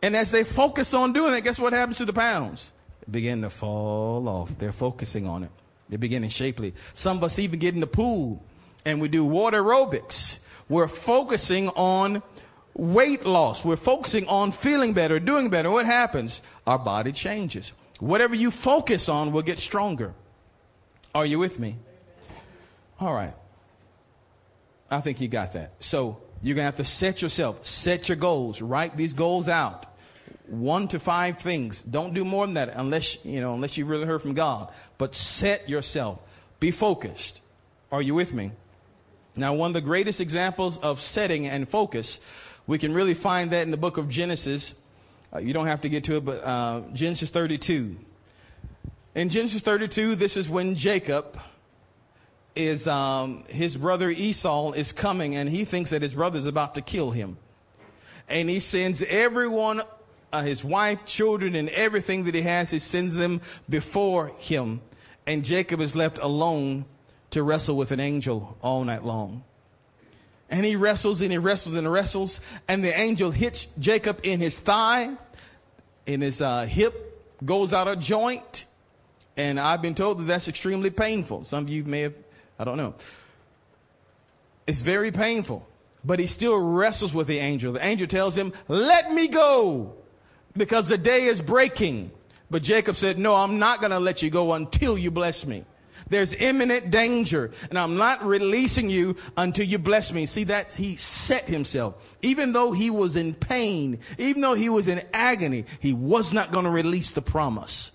And 0.00 0.14
as 0.14 0.30
they 0.30 0.44
focus 0.44 0.94
on 0.94 1.12
doing 1.12 1.34
it, 1.34 1.42
guess 1.42 1.58
what 1.58 1.72
happens 1.72 1.98
to 1.98 2.04
the 2.04 2.12
pounds? 2.12 2.72
They 3.06 3.12
begin 3.12 3.42
to 3.42 3.50
fall 3.50 4.28
off. 4.28 4.56
They're 4.58 4.72
focusing 4.72 5.26
on 5.26 5.42
it. 5.42 5.50
They're 5.88 5.98
beginning 5.98 6.30
shapely. 6.30 6.74
Some 6.92 7.16
of 7.16 7.24
us 7.24 7.38
even 7.38 7.58
get 7.58 7.74
in 7.74 7.80
the 7.80 7.86
pool 7.86 8.44
and 8.84 9.00
we 9.00 9.08
do 9.08 9.24
water 9.24 9.62
aerobics 9.62 10.38
we're 10.68 10.88
focusing 10.88 11.68
on 11.70 12.22
weight 12.74 13.24
loss. 13.24 13.64
We're 13.64 13.76
focusing 13.76 14.26
on 14.28 14.52
feeling 14.52 14.94
better, 14.94 15.20
doing 15.20 15.50
better. 15.50 15.70
What 15.70 15.86
happens? 15.86 16.40
Our 16.66 16.78
body 16.78 17.12
changes. 17.12 17.72
Whatever 18.00 18.34
you 18.34 18.50
focus 18.50 19.08
on 19.08 19.32
will 19.32 19.42
get 19.42 19.58
stronger. 19.58 20.14
Are 21.14 21.24
you 21.24 21.38
with 21.38 21.58
me? 21.58 21.76
All 23.00 23.14
right. 23.14 23.34
I 24.90 25.00
think 25.00 25.20
you 25.20 25.28
got 25.28 25.52
that. 25.54 25.72
So 25.80 26.20
you're 26.42 26.54
going 26.54 26.62
to 26.62 26.66
have 26.66 26.76
to 26.76 26.84
set 26.84 27.22
yourself, 27.22 27.66
set 27.66 28.08
your 28.08 28.16
goals, 28.16 28.60
write 28.60 28.96
these 28.96 29.14
goals 29.14 29.48
out. 29.48 29.86
One 30.46 30.88
to 30.88 30.98
five 30.98 31.38
things. 31.38 31.82
Don't 31.82 32.12
do 32.12 32.24
more 32.24 32.46
than 32.46 32.54
that 32.54 32.70
unless, 32.74 33.24
you 33.24 33.40
know, 33.40 33.54
unless 33.54 33.78
you 33.78 33.86
really 33.86 34.04
heard 34.04 34.20
from 34.20 34.34
God. 34.34 34.72
But 34.98 35.14
set 35.14 35.68
yourself. 35.68 36.18
Be 36.60 36.70
focused. 36.70 37.40
Are 37.90 38.02
you 38.02 38.14
with 38.14 38.34
me? 38.34 38.52
Now, 39.36 39.54
one 39.54 39.70
of 39.70 39.74
the 39.74 39.80
greatest 39.80 40.20
examples 40.20 40.78
of 40.78 41.00
setting 41.00 41.46
and 41.46 41.68
focus, 41.68 42.20
we 42.66 42.78
can 42.78 42.92
really 42.92 43.14
find 43.14 43.50
that 43.50 43.62
in 43.62 43.70
the 43.70 43.76
book 43.76 43.96
of 43.96 44.08
Genesis. 44.08 44.74
Uh, 45.34 45.40
you 45.40 45.52
don't 45.52 45.66
have 45.66 45.80
to 45.80 45.88
get 45.88 46.04
to 46.04 46.16
it, 46.16 46.24
but 46.24 46.44
uh, 46.44 46.82
Genesis 46.92 47.30
32. 47.30 47.96
In 49.16 49.28
Genesis 49.28 49.62
32, 49.62 50.14
this 50.14 50.36
is 50.36 50.48
when 50.48 50.76
Jacob 50.76 51.38
is, 52.54 52.86
um, 52.86 53.42
his 53.48 53.76
brother 53.76 54.10
Esau 54.10 54.72
is 54.72 54.92
coming 54.92 55.34
and 55.34 55.48
he 55.48 55.64
thinks 55.64 55.90
that 55.90 56.02
his 56.02 56.14
brother 56.14 56.38
is 56.38 56.46
about 56.46 56.76
to 56.76 56.82
kill 56.82 57.10
him. 57.10 57.36
And 58.28 58.48
he 58.48 58.60
sends 58.60 59.02
everyone, 59.02 59.82
uh, 60.32 60.42
his 60.42 60.62
wife, 60.62 61.04
children, 61.04 61.56
and 61.56 61.68
everything 61.70 62.24
that 62.24 62.34
he 62.34 62.42
has, 62.42 62.70
he 62.70 62.78
sends 62.78 63.14
them 63.14 63.40
before 63.68 64.28
him. 64.38 64.82
And 65.26 65.44
Jacob 65.44 65.80
is 65.80 65.96
left 65.96 66.18
alone 66.18 66.84
to 67.30 67.42
wrestle 67.42 67.76
with 67.76 67.90
an 67.90 68.00
angel 68.00 68.56
all 68.62 68.84
night 68.84 69.04
long. 69.04 69.42
And 70.48 70.64
he 70.64 70.76
wrestles 70.76 71.20
and 71.20 71.32
he 71.32 71.38
wrestles 71.38 71.74
and 71.74 71.90
wrestles, 71.90 72.40
and 72.68 72.84
the 72.84 72.96
angel 72.96 73.30
hits 73.32 73.66
Jacob 73.78 74.20
in 74.22 74.38
his 74.38 74.60
thigh, 74.60 75.16
in 76.06 76.20
his 76.20 76.40
uh, 76.40 76.64
hip, 76.66 77.36
goes 77.44 77.72
out 77.72 77.88
of 77.88 77.98
joint. 77.98 78.66
And 79.36 79.58
I've 79.58 79.82
been 79.82 79.94
told 79.94 80.18
that 80.20 80.24
that's 80.24 80.48
extremely 80.48 80.90
painful. 80.90 81.44
Some 81.44 81.64
of 81.64 81.70
you 81.70 81.84
may 81.84 82.02
have, 82.02 82.14
I 82.58 82.64
don't 82.64 82.76
know. 82.76 82.94
It's 84.66 84.80
very 84.80 85.10
painful. 85.10 85.66
But 86.04 86.20
he 86.20 86.26
still 86.26 86.58
wrestles 86.58 87.14
with 87.14 87.26
the 87.26 87.38
angel. 87.38 87.72
The 87.72 87.84
angel 87.84 88.06
tells 88.06 88.36
him, 88.36 88.52
Let 88.68 89.12
me 89.12 89.28
go 89.28 89.94
because 90.56 90.88
the 90.88 90.98
day 90.98 91.24
is 91.24 91.40
breaking. 91.40 92.10
But 92.50 92.62
Jacob 92.62 92.96
said, 92.96 93.18
No, 93.18 93.34
I'm 93.34 93.58
not 93.58 93.80
going 93.80 93.90
to 93.90 93.98
let 93.98 94.22
you 94.22 94.30
go 94.30 94.52
until 94.52 94.98
you 94.98 95.10
bless 95.10 95.46
me. 95.46 95.64
There's 96.08 96.34
imminent 96.34 96.90
danger, 96.90 97.50
and 97.70 97.78
I'm 97.78 97.96
not 97.96 98.24
releasing 98.24 98.90
you 98.90 99.16
until 99.36 99.64
you 99.66 99.78
bless 99.78 100.12
me. 100.12 100.26
See 100.26 100.44
that 100.44 100.72
he 100.72 100.96
set 100.96 101.48
himself. 101.48 102.16
Even 102.20 102.52
though 102.52 102.72
he 102.72 102.90
was 102.90 103.16
in 103.16 103.34
pain, 103.34 104.00
even 104.18 104.42
though 104.42 104.54
he 104.54 104.68
was 104.68 104.86
in 104.86 105.02
agony, 105.12 105.64
he 105.80 105.92
was 105.94 106.32
not 106.32 106.52
going 106.52 106.66
to 106.66 106.70
release 106.70 107.12
the 107.12 107.22
promise. 107.22 107.92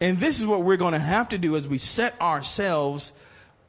And 0.00 0.18
this 0.18 0.40
is 0.40 0.46
what 0.46 0.62
we're 0.62 0.76
going 0.76 0.92
to 0.92 0.98
have 0.98 1.30
to 1.30 1.38
do 1.38 1.56
as 1.56 1.66
we 1.66 1.78
set 1.78 2.20
ourselves 2.20 3.12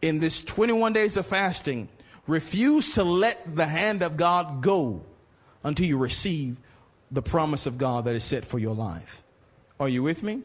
in 0.01 0.19
this 0.19 0.41
21 0.41 0.93
days 0.93 1.17
of 1.17 1.25
fasting. 1.25 1.89
Refuse 2.27 2.95
to 2.95 3.03
let 3.03 3.55
the 3.55 3.65
hand 3.65 4.03
of 4.03 4.17
God 4.17 4.61
go 4.61 5.03
until 5.63 5.85
you 5.85 5.97
receive 5.97 6.57
the 7.09 7.21
promise 7.21 7.65
of 7.65 7.77
God 7.77 8.05
that 8.05 8.15
is 8.15 8.23
set 8.23 8.45
for 8.45 8.59
your 8.59 8.75
life. 8.75 9.23
Are 9.79 9.89
you 9.89 10.03
with 10.03 10.23
me? 10.23 10.43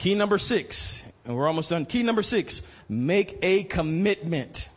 Key 0.00 0.14
number 0.14 0.38
six, 0.38 1.04
and 1.26 1.36
we're 1.36 1.46
almost 1.46 1.68
done. 1.68 1.84
Key 1.84 2.02
number 2.02 2.22
six, 2.22 2.62
make 2.88 3.38
a 3.42 3.64
commitment. 3.64 4.70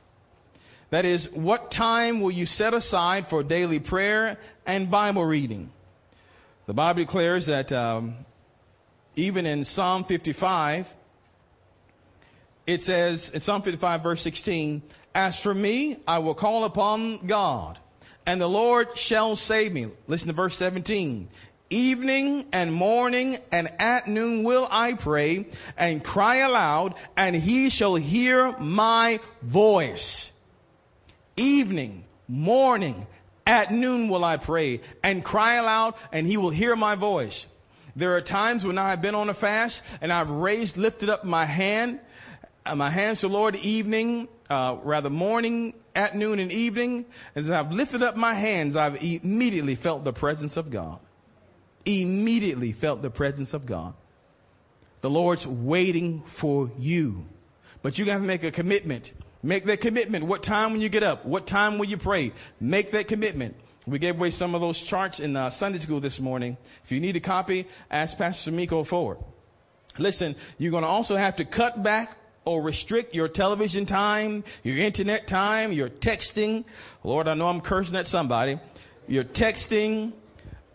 That 0.90 1.06
is, 1.06 1.32
what 1.32 1.72
time 1.72 2.20
will 2.20 2.30
you 2.30 2.46
set 2.46 2.74
aside 2.74 3.26
for 3.28 3.42
daily 3.42 3.80
prayer 3.80 4.38
and 4.66 4.92
Bible 4.92 5.24
reading? 5.24 5.70
The 6.66 6.74
Bible 6.74 7.04
declares 7.04 7.46
that 7.46 7.72
um, 7.72 8.16
even 9.16 9.46
in 9.46 9.64
Psalm 9.64 10.04
55, 10.04 10.94
it 12.68 12.82
says, 12.82 13.30
in 13.30 13.40
Psalm 13.40 13.62
55, 13.62 14.04
verse 14.04 14.22
16, 14.22 14.82
As 15.16 15.40
for 15.40 15.54
me, 15.54 16.02
I 16.06 16.20
will 16.20 16.36
call 16.36 16.66
upon 16.66 17.26
God, 17.28 17.80
and 18.26 18.42
the 18.42 18.50
Lord 18.50 18.98
shall 18.98 19.38
save 19.38 19.72
me. 19.72 19.88
Listen 20.08 20.28
to 20.28 20.34
verse 20.34 20.58
17. 20.58 21.30
Evening 21.70 22.46
and 22.52 22.72
morning 22.72 23.38
and 23.52 23.72
at 23.80 24.08
noon 24.08 24.44
will 24.44 24.68
I 24.70 24.94
pray 24.94 25.48
and 25.78 26.04
cry 26.04 26.38
aloud, 26.38 26.96
and 27.18 27.36
he 27.36 27.70
shall 27.70 27.96
hear 27.96 28.56
my 28.60 29.20
voice. 29.42 30.32
Evening, 31.36 32.04
morning, 32.28 33.08
at 33.48 33.72
noon 33.72 34.08
will 34.10 34.24
I 34.24 34.38
pray 34.38 34.82
and 35.04 35.24
cry 35.24 35.56
aloud, 35.56 35.96
and 36.12 36.28
he 36.28 36.38
will 36.38 36.52
hear 36.52 36.76
my 36.76 36.96
voice. 36.96 37.48
There 37.96 38.16
are 38.16 38.22
times 38.22 38.64
when 38.64 38.78
I 38.78 38.92
have 38.92 39.02
been 39.02 39.16
on 39.16 39.30
a 39.30 39.34
fast 39.34 39.84
and 40.02 40.12
I've 40.12 40.30
raised, 40.30 40.78
lifted 40.78 41.10
up 41.10 41.24
my 41.24 41.46
hand, 41.46 42.00
uh, 42.66 42.76
my 42.76 42.90
hands 42.90 43.22
to 43.22 43.28
Lord 43.28 43.56
evening, 43.56 44.28
uh, 44.50 44.78
rather 44.84 45.10
morning, 45.10 45.74
at 45.96 46.16
noon, 46.16 46.40
and 46.40 46.52
evening. 46.52 47.06
As 47.36 47.50
I've 47.50 47.72
lifted 47.72 48.02
up 48.04 48.16
my 48.16 48.34
hands, 48.34 48.76
I've 48.76 49.04
immediately 49.04 49.76
felt 49.76 50.04
the 50.04 50.14
presence 50.14 50.58
of 50.58 50.70
God 50.70 51.00
immediately 51.86 52.72
felt 52.72 53.02
the 53.02 53.10
presence 53.10 53.54
of 53.54 53.66
God. 53.66 53.94
The 55.02 55.10
Lord's 55.10 55.46
waiting 55.46 56.22
for 56.22 56.72
you. 56.78 57.26
But 57.82 57.98
you 57.98 58.06
got 58.06 58.18
to 58.18 58.24
make 58.24 58.44
a 58.44 58.52
commitment. 58.52 59.12
Make 59.44 59.66
that 59.66 59.82
commitment. 59.82 60.26
What 60.26 60.42
time 60.42 60.72
when 60.72 60.80
you 60.80 60.88
get 60.88 61.04
up? 61.04 61.26
What 61.26 61.46
time 61.46 61.78
will 61.78 61.86
you 61.86 61.98
pray? 61.98 62.32
Make 62.62 62.92
that 62.92 63.10
commitment. 63.10 63.56
We 63.86 64.00
gave 64.00 64.16
away 64.16 64.30
some 64.30 64.56
of 64.56 64.62
those 64.62 64.82
charts 64.82 65.20
in 65.20 65.36
uh, 65.36 65.50
Sunday 65.50 65.80
school 65.80 66.00
this 66.00 66.22
morning. 66.22 66.56
If 66.86 66.94
you 66.94 67.02
need 67.02 67.18
a 67.18 67.20
copy, 67.20 67.68
ask 67.92 68.18
Pastor 68.18 68.54
Miko 68.54 68.86
for 68.86 69.16
it. 69.16 69.20
Listen, 70.00 70.36
you're 70.58 70.72
going 70.72 70.84
to 70.84 70.90
also 70.90 71.18
have 71.18 71.36
to 71.36 71.46
cut 71.46 71.84
back 71.84 72.18
or 72.46 72.62
restrict 72.62 73.14
your 73.14 73.28
television 73.28 73.86
time, 73.86 74.46
your 74.64 74.78
internet 74.78 75.28
time, 75.28 75.74
your 75.74 75.90
texting. 75.90 76.64
Lord, 77.04 77.28
I 77.28 77.34
know 77.34 77.50
I'm 77.50 77.60
cursing 77.62 77.98
at 77.98 78.08
somebody. 78.08 78.60
Your 79.08 79.26
texting, 79.26 80.14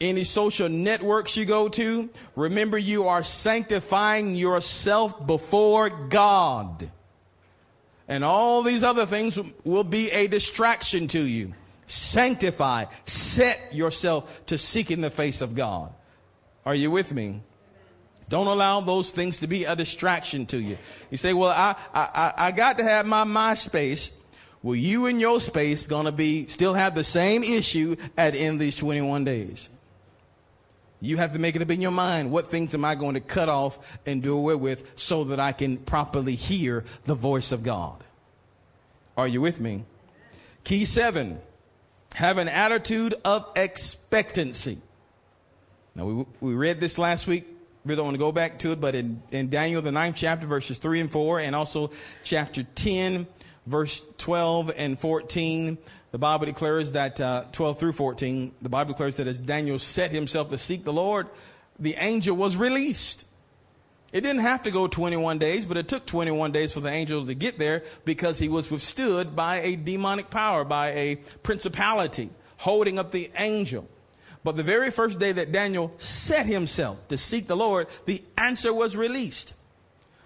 any 0.00 0.24
social 0.24 0.68
networks 0.68 1.36
you 1.36 1.44
go 1.44 1.68
to, 1.70 2.08
remember 2.36 2.78
you 2.78 3.08
are 3.08 3.22
sanctifying 3.22 4.34
yourself 4.34 5.26
before 5.26 5.90
God. 5.90 6.90
And 8.06 8.24
all 8.24 8.62
these 8.62 8.82
other 8.82 9.06
things 9.06 9.38
will 9.64 9.84
be 9.84 10.10
a 10.10 10.26
distraction 10.26 11.08
to 11.08 11.20
you. 11.20 11.54
Sanctify, 11.86 12.86
set 13.06 13.74
yourself 13.74 14.44
to 14.46 14.58
seek 14.58 14.90
in 14.90 15.00
the 15.00 15.10
face 15.10 15.40
of 15.40 15.54
God. 15.54 15.92
Are 16.64 16.74
you 16.74 16.90
with 16.90 17.12
me? 17.12 17.40
Don't 18.28 18.46
allow 18.46 18.80
those 18.80 19.10
things 19.10 19.40
to 19.40 19.46
be 19.46 19.64
a 19.64 19.74
distraction 19.74 20.44
to 20.46 20.58
you. 20.58 20.76
You 21.10 21.16
say, 21.16 21.32
well, 21.32 21.50
I, 21.50 21.76
I, 21.94 22.32
I 22.36 22.50
got 22.52 22.78
to 22.78 22.84
have 22.84 23.06
my 23.06 23.24
MySpace. 23.24 24.10
Well, 24.62 24.74
you 24.74 25.06
and 25.06 25.20
your 25.20 25.40
space 25.40 25.86
gonna 25.86 26.12
be, 26.12 26.46
still 26.46 26.74
have 26.74 26.94
the 26.94 27.04
same 27.04 27.42
issue 27.42 27.96
at 28.16 28.34
in 28.34 28.58
these 28.58 28.76
21 28.76 29.24
days. 29.24 29.70
You 31.00 31.16
have 31.18 31.32
to 31.32 31.38
make 31.38 31.54
it 31.54 31.62
up 31.62 31.70
in 31.70 31.80
your 31.80 31.92
mind. 31.92 32.30
What 32.30 32.48
things 32.48 32.74
am 32.74 32.84
I 32.84 32.94
going 32.94 33.14
to 33.14 33.20
cut 33.20 33.48
off 33.48 33.98
and 34.04 34.22
do 34.22 34.36
away 34.36 34.56
with 34.56 34.98
so 34.98 35.24
that 35.24 35.38
I 35.38 35.52
can 35.52 35.76
properly 35.76 36.34
hear 36.34 36.84
the 37.04 37.14
voice 37.14 37.52
of 37.52 37.62
God? 37.62 38.02
Are 39.16 39.28
you 39.28 39.40
with 39.40 39.60
me? 39.60 39.84
Key 40.64 40.84
seven, 40.84 41.40
have 42.14 42.38
an 42.38 42.48
attitude 42.48 43.14
of 43.24 43.46
expectancy. 43.54 44.78
Now, 45.94 46.04
we, 46.04 46.26
we 46.40 46.54
read 46.54 46.80
this 46.80 46.98
last 46.98 47.26
week. 47.26 47.46
We 47.84 47.94
don't 47.94 48.04
want 48.04 48.14
to 48.16 48.18
go 48.18 48.32
back 48.32 48.58
to 48.60 48.72
it, 48.72 48.80
but 48.80 48.94
in, 48.94 49.22
in 49.30 49.48
Daniel, 49.48 49.80
the 49.80 49.92
ninth 49.92 50.16
chapter, 50.16 50.46
verses 50.46 50.78
3 50.78 51.00
and 51.00 51.10
4, 51.10 51.40
and 51.40 51.56
also 51.56 51.90
chapter 52.22 52.64
10, 52.74 53.26
verse 53.68 54.04
12 54.18 54.72
and 54.76 54.98
14, 54.98 55.78
the 56.10 56.18
Bible 56.18 56.46
declares 56.46 56.92
that, 56.92 57.20
uh, 57.20 57.44
12 57.52 57.78
through 57.78 57.92
14, 57.92 58.52
the 58.60 58.68
Bible 58.68 58.92
declares 58.92 59.16
that 59.16 59.26
as 59.26 59.38
Daniel 59.38 59.78
set 59.78 60.10
himself 60.10 60.50
to 60.50 60.58
seek 60.58 60.84
the 60.84 60.92
Lord, 60.92 61.28
the 61.78 61.94
angel 61.96 62.34
was 62.34 62.56
released. 62.56 63.26
It 64.10 64.22
didn't 64.22 64.40
have 64.40 64.62
to 64.62 64.70
go 64.70 64.86
21 64.86 65.38
days, 65.38 65.66
but 65.66 65.76
it 65.76 65.86
took 65.86 66.06
21 66.06 66.50
days 66.50 66.72
for 66.72 66.80
the 66.80 66.90
angel 66.90 67.26
to 67.26 67.34
get 67.34 67.58
there 67.58 67.84
because 68.06 68.38
he 68.38 68.48
was 68.48 68.70
withstood 68.70 69.36
by 69.36 69.60
a 69.60 69.76
demonic 69.76 70.30
power, 70.30 70.64
by 70.64 70.92
a 70.92 71.16
principality 71.42 72.30
holding 72.56 72.98
up 72.98 73.10
the 73.10 73.30
angel. 73.36 73.86
But 74.44 74.56
the 74.56 74.62
very 74.62 74.90
first 74.90 75.20
day 75.20 75.32
that 75.32 75.52
Daniel 75.52 75.92
set 75.98 76.46
himself 76.46 77.06
to 77.08 77.18
seek 77.18 77.48
the 77.48 77.56
Lord, 77.56 77.88
the 78.06 78.22
answer 78.38 78.72
was 78.72 78.96
released. 78.96 79.52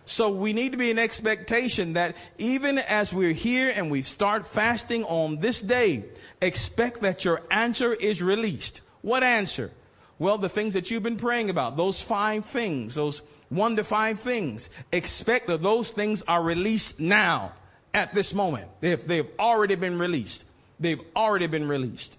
So 0.05 0.31
we 0.31 0.53
need 0.53 0.73
to 0.73 0.79
be 0.79 0.91
in 0.91 0.99
expectation 0.99 1.93
that 1.93 2.17
even 2.39 2.79
as 2.79 3.15
we're 3.15 3.33
here 3.33 3.73
and 3.75 3.91
we 3.91 4.03
start 4.03 4.47
fasting 4.47 5.05
on 5.05 5.37
this 5.37 5.61
day, 5.61 6.05
expect 6.41 7.03
that 7.03 7.25
your 7.25 7.43
answer 7.51 7.93
is 7.93 8.23
released. 8.23 8.81
What 9.03 9.23
answer? 9.23 9.71
Well, 10.19 10.39
the 10.39 10.49
things 10.49 10.75
that 10.75 10.91
you've 10.91 11.03
been 11.03 11.17
praying 11.17 11.51
about, 11.51 11.77
those 11.77 12.01
five 12.01 12.45
things, 12.45 12.97
those 12.97 13.23
one 13.53 13.77
to 13.77 13.85
five 13.85 14.19
things. 14.19 14.71
Expect 14.93 15.47
that 15.49 15.63
those 15.63 15.91
things 15.91 16.23
are 16.23 16.43
released 16.43 16.99
now 16.99 17.53
at 17.93 18.15
this 18.15 18.35
moment. 18.35 18.69
They've, 18.81 19.07
they've 19.07 19.29
already 19.39 19.75
been 19.75 19.99
released. 19.99 20.45
They've 20.81 21.01
already 21.15 21.47
been 21.47 21.69
released. 21.69 22.17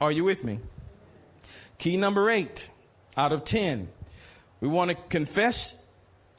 Are 0.00 0.12
you 0.12 0.24
with 0.24 0.44
me? 0.44 0.60
Key 1.78 1.96
number 1.96 2.30
eight 2.30 2.70
out 3.16 3.32
of 3.32 3.44
10. 3.44 3.88
We 4.60 4.68
want 4.68 4.90
to 4.90 4.96
confess 5.08 5.79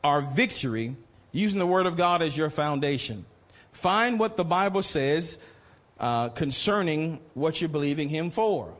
our 0.04 0.22
victory 0.22 0.96
using 1.32 1.60
the 1.60 1.68
Word 1.68 1.86
of 1.86 1.98
God 1.98 2.22
as 2.22 2.36
your 2.36 2.50
foundation. 2.50 3.26
Find 3.72 4.20
what 4.20 4.38
the 4.38 4.44
Bible 4.44 4.84
says 4.84 5.38
uh, 6.00 6.30
concerning 6.30 7.20
what 7.34 7.62
you're 7.62 7.70
believing 7.70 8.10
Him 8.10 8.32
for. 8.32 8.74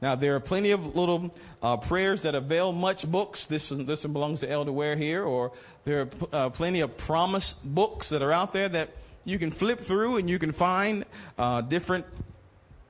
Now, 0.00 0.14
there 0.14 0.36
are 0.36 0.40
plenty 0.40 0.70
of 0.70 0.94
little 0.94 1.34
uh, 1.60 1.76
prayers 1.76 2.22
that 2.22 2.34
avail 2.34 2.72
much 2.72 3.10
books. 3.10 3.46
This, 3.46 3.70
this 3.70 4.04
one 4.04 4.12
belongs 4.12 4.40
to 4.40 4.50
Elder 4.50 4.70
Ware 4.70 4.94
here, 4.94 5.24
or 5.24 5.52
there 5.84 6.02
are 6.02 6.08
uh, 6.32 6.50
plenty 6.50 6.80
of 6.80 6.96
promise 6.96 7.54
books 7.54 8.10
that 8.10 8.22
are 8.22 8.32
out 8.32 8.52
there 8.52 8.68
that 8.68 8.90
you 9.24 9.38
can 9.38 9.50
flip 9.50 9.80
through 9.80 10.16
and 10.16 10.30
you 10.30 10.38
can 10.38 10.52
find 10.52 11.04
uh, 11.36 11.60
different 11.62 12.06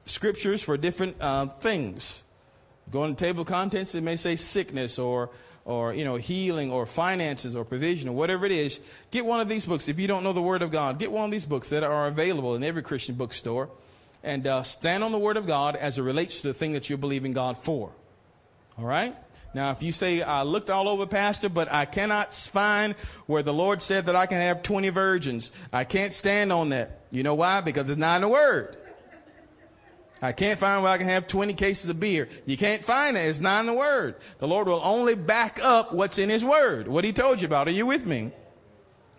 scriptures 0.04 0.62
for 0.62 0.76
different 0.76 1.16
uh, 1.20 1.46
things. 1.46 2.22
Go 2.90 3.02
on 3.02 3.10
the 3.10 3.16
table 3.16 3.42
of 3.42 3.48
contents, 3.48 3.94
it 3.94 4.02
may 4.02 4.16
say 4.16 4.36
sickness 4.36 4.98
or 4.98 5.30
or 5.68 5.92
you 5.92 6.02
know 6.02 6.16
healing 6.16 6.72
or 6.72 6.86
finances 6.86 7.54
or 7.54 7.62
provision 7.62 8.08
or 8.08 8.12
whatever 8.12 8.46
it 8.46 8.52
is 8.52 8.80
get 9.10 9.24
one 9.24 9.38
of 9.38 9.48
these 9.48 9.66
books. 9.66 9.86
If 9.86 10.00
you 10.00 10.08
don't 10.08 10.24
know 10.24 10.32
the 10.32 10.42
word 10.42 10.62
of 10.62 10.70
god 10.70 10.98
get 10.98 11.12
one 11.12 11.26
of 11.26 11.30
these 11.30 11.44
books 11.44 11.68
that 11.68 11.84
are 11.84 12.06
available 12.06 12.56
in 12.56 12.64
every 12.64 12.82
christian 12.82 13.14
bookstore 13.14 13.68
and 14.24 14.46
uh, 14.46 14.62
stand 14.62 15.04
on 15.04 15.12
the 15.12 15.18
word 15.18 15.36
of 15.36 15.46
god 15.46 15.76
as 15.76 15.98
it 15.98 16.02
relates 16.02 16.40
to 16.40 16.48
the 16.48 16.54
thing 16.54 16.72
that 16.72 16.88
you're 16.88 16.98
believing 16.98 17.32
god 17.32 17.58
for. 17.58 17.92
All 18.78 18.84
right? 18.84 19.14
Now 19.52 19.70
if 19.70 19.82
you 19.82 19.92
say 19.92 20.22
i 20.22 20.42
looked 20.42 20.70
all 20.70 20.88
over 20.88 21.06
pastor 21.06 21.50
but 21.50 21.70
i 21.70 21.84
cannot 21.84 22.32
find 22.32 22.94
where 23.26 23.42
the 23.42 23.52
lord 23.52 23.82
said 23.82 24.06
that 24.06 24.16
i 24.16 24.24
can 24.24 24.38
have 24.38 24.62
20 24.62 24.88
virgins 24.88 25.50
i 25.70 25.84
can't 25.84 26.14
stand 26.14 26.50
on 26.50 26.70
that. 26.70 27.02
You 27.10 27.22
know 27.22 27.34
why? 27.34 27.60
Because 27.60 27.90
it's 27.90 27.98
not 27.98 28.16
in 28.16 28.22
the 28.22 28.28
word 28.28 28.74
I 30.20 30.32
can't 30.32 30.58
find 30.58 30.82
where 30.82 30.92
I 30.92 30.98
can 30.98 31.08
have 31.08 31.26
20 31.26 31.54
cases 31.54 31.90
of 31.90 32.00
beer. 32.00 32.28
You 32.46 32.56
can't 32.56 32.84
find 32.84 33.16
it. 33.16 33.20
It's 33.20 33.40
not 33.40 33.60
in 33.60 33.66
the 33.66 33.74
Word. 33.74 34.16
The 34.38 34.48
Lord 34.48 34.66
will 34.66 34.80
only 34.82 35.14
back 35.14 35.60
up 35.62 35.92
what's 35.92 36.18
in 36.18 36.28
His 36.28 36.44
Word, 36.44 36.88
what 36.88 37.04
He 37.04 37.12
told 37.12 37.40
you 37.40 37.46
about. 37.46 37.68
Are 37.68 37.72
you 37.72 37.86
with 37.86 38.06
me? 38.06 38.32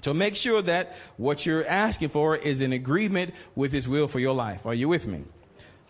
So 0.02 0.14
make 0.14 0.36
sure 0.36 0.62
that 0.62 0.96
what 1.18 1.46
you're 1.46 1.66
asking 1.66 2.10
for 2.10 2.36
is 2.36 2.62
in 2.62 2.74
agreement 2.74 3.34
with 3.56 3.72
His 3.72 3.88
will 3.88 4.08
for 4.08 4.20
your 4.20 4.34
life. 4.34 4.66
Are 4.66 4.74
you 4.74 4.88
with 4.88 5.08
me? 5.08 5.24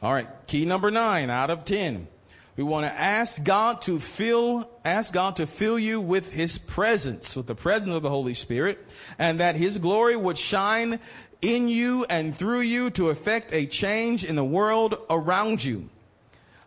All 0.02 0.14
right. 0.14 0.28
Key 0.48 0.66
number 0.66 0.90
nine 0.90 1.30
out 1.30 1.50
of 1.50 1.66
10. 1.66 2.08
We 2.56 2.64
want 2.64 2.86
to 2.86 2.92
ask 2.92 3.42
God 3.42 3.82
to 3.84 4.00
fill, 4.00 4.70
ask 4.84 5.14
God 5.14 5.38
to 5.38 5.48
fill 5.48 5.80
you 5.80 6.02
with 6.02 6.34
His 6.34 6.58
presence, 6.58 7.38
with 7.38 7.48
the 7.48 7.56
presence 7.56 7.96
of 7.96 8.02
the 8.02 8.10
Holy 8.10 8.34
Spirit, 8.34 8.86
and 9.18 9.40
that 9.40 9.56
His 9.56 9.78
glory 9.78 10.18
would 10.18 10.38
shine 10.38 11.00
in 11.42 11.68
you 11.68 12.06
and 12.10 12.36
through 12.36 12.62
you 12.62 12.90
to 12.92 13.10
effect 13.10 13.54
a 13.54 13.66
change 13.66 14.26
in 14.26 14.36
the 14.36 14.44
world 14.44 14.98
around 15.10 15.64
you. 15.64 15.90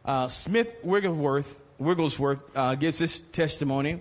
Uh, 0.05 0.29
Smith 0.29 0.77
Wigglesworth, 0.83 1.63
Wigglesworth 1.79 2.57
uh, 2.57 2.75
gives 2.75 2.99
this 2.99 3.21
testimony. 3.21 4.01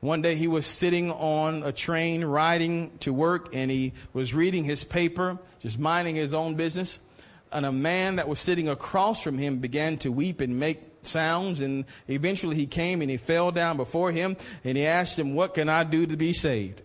One 0.00 0.22
day 0.22 0.34
he 0.34 0.48
was 0.48 0.66
sitting 0.66 1.10
on 1.10 1.62
a 1.62 1.72
train 1.72 2.24
riding 2.24 2.96
to 3.00 3.12
work 3.12 3.54
and 3.54 3.70
he 3.70 3.92
was 4.12 4.32
reading 4.32 4.64
his 4.64 4.84
paper, 4.84 5.38
just 5.60 5.78
minding 5.78 6.16
his 6.16 6.32
own 6.32 6.54
business. 6.54 7.00
And 7.52 7.66
a 7.66 7.72
man 7.72 8.16
that 8.16 8.28
was 8.28 8.38
sitting 8.38 8.68
across 8.68 9.22
from 9.22 9.36
him 9.36 9.58
began 9.58 9.96
to 9.98 10.12
weep 10.12 10.40
and 10.40 10.58
make 10.58 10.80
sounds. 11.02 11.60
And 11.60 11.84
eventually 12.08 12.56
he 12.56 12.66
came 12.66 13.02
and 13.02 13.10
he 13.10 13.16
fell 13.16 13.50
down 13.50 13.76
before 13.76 14.12
him 14.12 14.36
and 14.64 14.78
he 14.78 14.86
asked 14.86 15.18
him, 15.18 15.34
What 15.34 15.54
can 15.54 15.68
I 15.68 15.84
do 15.84 16.06
to 16.06 16.16
be 16.16 16.32
saved? 16.32 16.82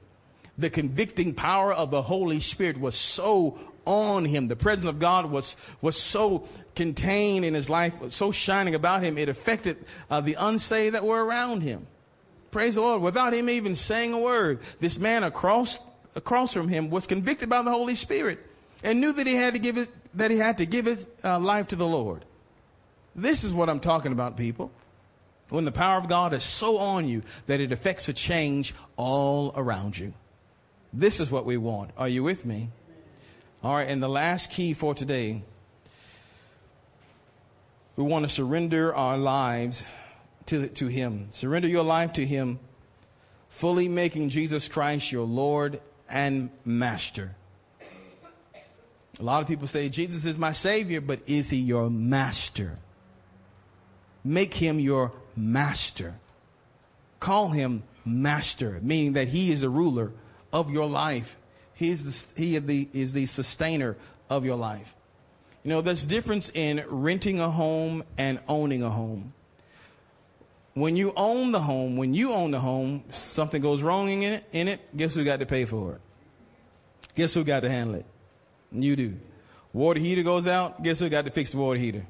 The 0.57 0.69
convicting 0.69 1.33
power 1.33 1.73
of 1.73 1.91
the 1.91 2.01
Holy 2.01 2.39
Spirit 2.39 2.79
was 2.79 2.95
so 2.95 3.59
on 3.85 4.25
him. 4.25 4.47
The 4.47 4.55
presence 4.55 4.85
of 4.85 4.99
God 4.99 5.29
was, 5.31 5.55
was 5.81 5.99
so 5.99 6.47
contained 6.75 7.45
in 7.45 7.53
his 7.53 7.69
life, 7.69 8.11
so 8.11 8.31
shining 8.31 8.75
about 8.75 9.03
him, 9.03 9.17
it 9.17 9.29
affected 9.29 9.77
uh, 10.09 10.21
the 10.21 10.35
unsaved 10.39 10.95
that 10.95 11.05
were 11.05 11.23
around 11.23 11.61
him. 11.61 11.87
Praise 12.51 12.75
the 12.75 12.81
Lord. 12.81 13.01
Without 13.01 13.33
him 13.33 13.49
even 13.49 13.75
saying 13.75 14.13
a 14.13 14.19
word, 14.19 14.59
this 14.79 14.97
man 14.97 15.23
across, 15.23 15.79
across 16.15 16.53
from 16.53 16.67
him 16.67 16.89
was 16.89 17.05
convicted 17.05 17.49
by 17.49 17.61
the 17.61 17.71
Holy 17.71 17.95
Spirit 17.95 18.39
and 18.83 19.01
knew 19.01 19.13
that 19.13 19.27
he 19.27 19.35
had 19.35 19.53
to 19.53 19.59
give 19.59 19.75
his, 19.75 19.91
that 20.13 20.31
he 20.31 20.37
had 20.37 20.57
to 20.59 20.65
give 20.65 20.85
his 20.85 21.07
uh, 21.23 21.37
life 21.39 21.67
to 21.69 21.75
the 21.75 21.85
Lord. 21.85 22.23
This 23.15 23.43
is 23.43 23.53
what 23.53 23.69
I'm 23.69 23.79
talking 23.79 24.11
about, 24.11 24.37
people. 24.37 24.71
When 25.49 25.65
the 25.65 25.71
power 25.71 25.97
of 25.97 26.07
God 26.07 26.33
is 26.33 26.43
so 26.43 26.77
on 26.77 27.07
you 27.07 27.23
that 27.47 27.59
it 27.59 27.71
affects 27.71 28.09
a 28.09 28.13
change 28.13 28.73
all 28.95 29.53
around 29.55 29.97
you. 29.97 30.13
This 30.93 31.19
is 31.19 31.29
what 31.29 31.45
we 31.45 31.57
want. 31.57 31.91
Are 31.97 32.07
you 32.07 32.23
with 32.23 32.45
me? 32.45 32.69
All 33.63 33.75
right, 33.75 33.87
and 33.87 34.01
the 34.01 34.09
last 34.09 34.51
key 34.51 34.73
for 34.73 34.93
today 34.93 35.41
we 37.95 38.03
want 38.03 38.25
to 38.25 38.29
surrender 38.29 38.93
our 38.93 39.17
lives 39.17 39.83
to, 40.47 40.67
to 40.67 40.87
Him. 40.87 41.27
Surrender 41.31 41.67
your 41.67 41.83
life 41.83 42.13
to 42.13 42.25
Him, 42.25 42.59
fully 43.49 43.87
making 43.87 44.29
Jesus 44.29 44.67
Christ 44.67 45.11
your 45.11 45.25
Lord 45.25 45.79
and 46.09 46.49
Master. 46.65 47.35
A 49.19 49.23
lot 49.23 49.41
of 49.41 49.47
people 49.47 49.65
say, 49.65 49.87
Jesus 49.87 50.25
is 50.25 50.37
my 50.37 50.51
Savior, 50.51 50.99
but 50.99 51.21
is 51.25 51.49
He 51.49 51.57
your 51.57 51.89
Master? 51.89 52.77
Make 54.23 54.53
Him 54.53 54.79
your 54.79 55.13
Master. 55.37 56.15
Call 57.21 57.49
Him 57.49 57.83
Master, 58.03 58.79
meaning 58.81 59.13
that 59.13 59.29
He 59.29 59.51
is 59.53 59.63
a 59.63 59.69
ruler 59.69 60.11
of 60.55 60.71
your 60.71 60.87
life. 60.87 61.37
He 61.73 61.89
is 61.89 62.31
the, 62.31 62.41
he 62.41 62.57
the, 62.57 62.89
is 62.93 63.11
the 63.11 63.25
sustainer 63.25 63.97
of 64.29 64.45
your 64.45 64.55
life. 64.55 64.95
You 65.63 65.69
know, 65.69 65.81
there's 65.81 66.05
difference 66.05 66.49
in 66.53 66.83
renting 66.87 67.41
a 67.41 67.51
home 67.51 68.03
and 68.17 68.39
owning 68.47 68.81
a 68.81 68.89
home. 68.89 69.33
When 70.73 70.95
you 70.95 71.11
own 71.17 71.51
the 71.51 71.59
home, 71.59 71.97
when 71.97 72.13
you 72.13 72.31
own 72.31 72.51
the 72.51 72.59
home, 72.59 73.03
something 73.09 73.61
goes 73.61 73.81
wrong 73.81 74.09
in 74.09 74.33
it, 74.33 74.45
in 74.53 74.69
it, 74.69 74.79
guess 74.95 75.13
who 75.13 75.25
got 75.25 75.41
to 75.41 75.45
pay 75.45 75.65
for 75.65 75.93
it? 75.93 76.01
Guess 77.15 77.33
who 77.33 77.43
got 77.43 77.61
to 77.61 77.69
handle 77.69 77.95
it? 77.95 78.05
You 78.71 78.95
do. 78.95 79.17
Water 79.73 79.99
heater 79.99 80.23
goes 80.23 80.47
out, 80.47 80.83
guess 80.83 80.99
who 80.99 81.09
got 81.09 81.25
to 81.25 81.31
fix 81.31 81.51
the 81.51 81.57
water 81.57 81.79
heater? 81.79 82.05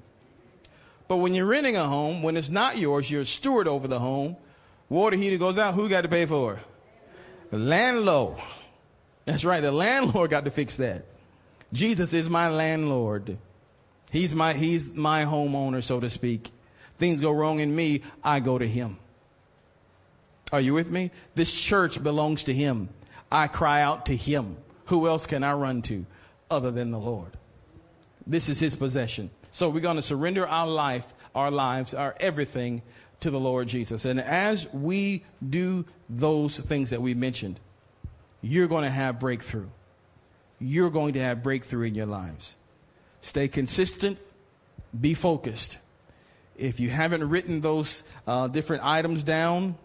But 1.08 1.18
when 1.18 1.34
you're 1.34 1.48
renting 1.48 1.76
a 1.76 1.86
home, 1.86 2.22
when 2.22 2.38
it's 2.38 2.50
not 2.52 2.78
yours, 2.78 3.10
you're 3.10 3.22
a 3.22 3.26
steward 3.26 3.68
over 3.68 3.88
the 3.88 4.00
home, 4.00 4.38
water 4.88 5.16
heater 5.16 5.38
goes 5.38 5.58
out, 5.58 5.74
who 5.74 5.90
got 5.90 6.02
to 6.02 6.10
pay 6.10 6.28
for 6.28 6.56
it? 6.56 6.60
Landlord. 7.52 8.38
That's 9.26 9.44
right. 9.44 9.62
The 9.62 9.72
landlord 9.72 10.30
got 10.30 10.46
to 10.46 10.52
fix 10.52 10.78
that. 10.78 11.06
Jesus 11.74 12.14
is 12.14 12.30
my 12.30 12.50
landlord. 12.50 13.38
He's 14.12 14.34
my, 14.36 14.54
he's 14.54 14.94
my 14.94 15.26
homeowner, 15.26 15.84
so 15.84 16.00
to 16.00 16.10
speak. 16.10 16.52
Things 16.98 17.20
go 17.20 17.32
wrong 17.32 17.60
in 17.60 17.76
me, 17.76 18.02
I 18.24 18.40
go 18.40 18.58
to 18.58 18.68
him. 18.68 18.98
Are 20.54 20.62
you 20.62 20.74
with 20.74 20.90
me? 20.90 21.12
This 21.34 21.54
church 21.54 22.02
belongs 22.02 22.46
to 22.46 22.54
him. 22.54 22.90
I 23.32 23.48
cry 23.48 23.82
out 23.82 24.06
to 24.06 24.16
him. 24.16 24.58
Who 24.86 25.08
else 25.08 25.26
can 25.26 25.44
I 25.44 25.54
run 25.54 25.82
to 25.84 26.06
other 26.50 26.72
than 26.72 26.92
the 26.92 27.00
Lord? 27.00 27.32
This 28.26 28.48
is 28.48 28.60
his 28.60 28.76
possession. 28.76 29.32
So 29.52 29.70
we're 29.70 29.82
going 29.82 29.96
to 29.98 30.02
surrender 30.02 30.48
our 30.48 30.68
life, 30.68 31.14
our 31.34 31.52
lives, 31.52 31.94
our 31.94 32.16
everything 32.20 32.84
to 33.22 33.32
the 33.32 33.40
Lord 33.40 33.68
Jesus. 33.68 34.06
And 34.06 34.20
as 34.20 34.72
we 34.74 35.24
do 35.48 35.86
those 36.10 36.60
things 36.60 36.90
that 36.92 37.02
we 37.02 37.14
mentioned, 37.14 37.60
you're 38.42 38.68
going 38.68 38.84
to 38.84 38.90
have 38.90 39.20
breakthrough. 39.20 39.68
You're 40.60 40.90
going 40.90 41.14
to 41.14 41.20
have 41.20 41.44
breakthrough 41.44 41.88
in 41.88 41.96
your 41.96 42.06
lives. 42.06 42.56
Stay 43.22 43.48
consistent, 43.48 44.18
be 45.00 45.14
focused. 45.14 45.80
If 46.58 46.80
you 46.80 46.90
haven't 46.90 47.28
written 47.28 47.62
those 47.62 48.04
uh, 48.28 48.48
different 48.48 48.86
items 48.86 49.24
down 49.24 49.76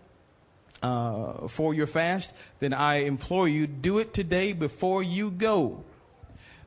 uh, 0.83 1.49
for 1.49 1.75
your 1.75 1.87
fast, 1.87 2.35
then 2.61 2.73
I 2.73 3.05
implore 3.05 3.49
you 3.49 3.67
do 3.67 3.99
it 3.99 4.15
today 4.15 4.53
before 4.53 5.03
you 5.03 5.31
go. 5.31 5.83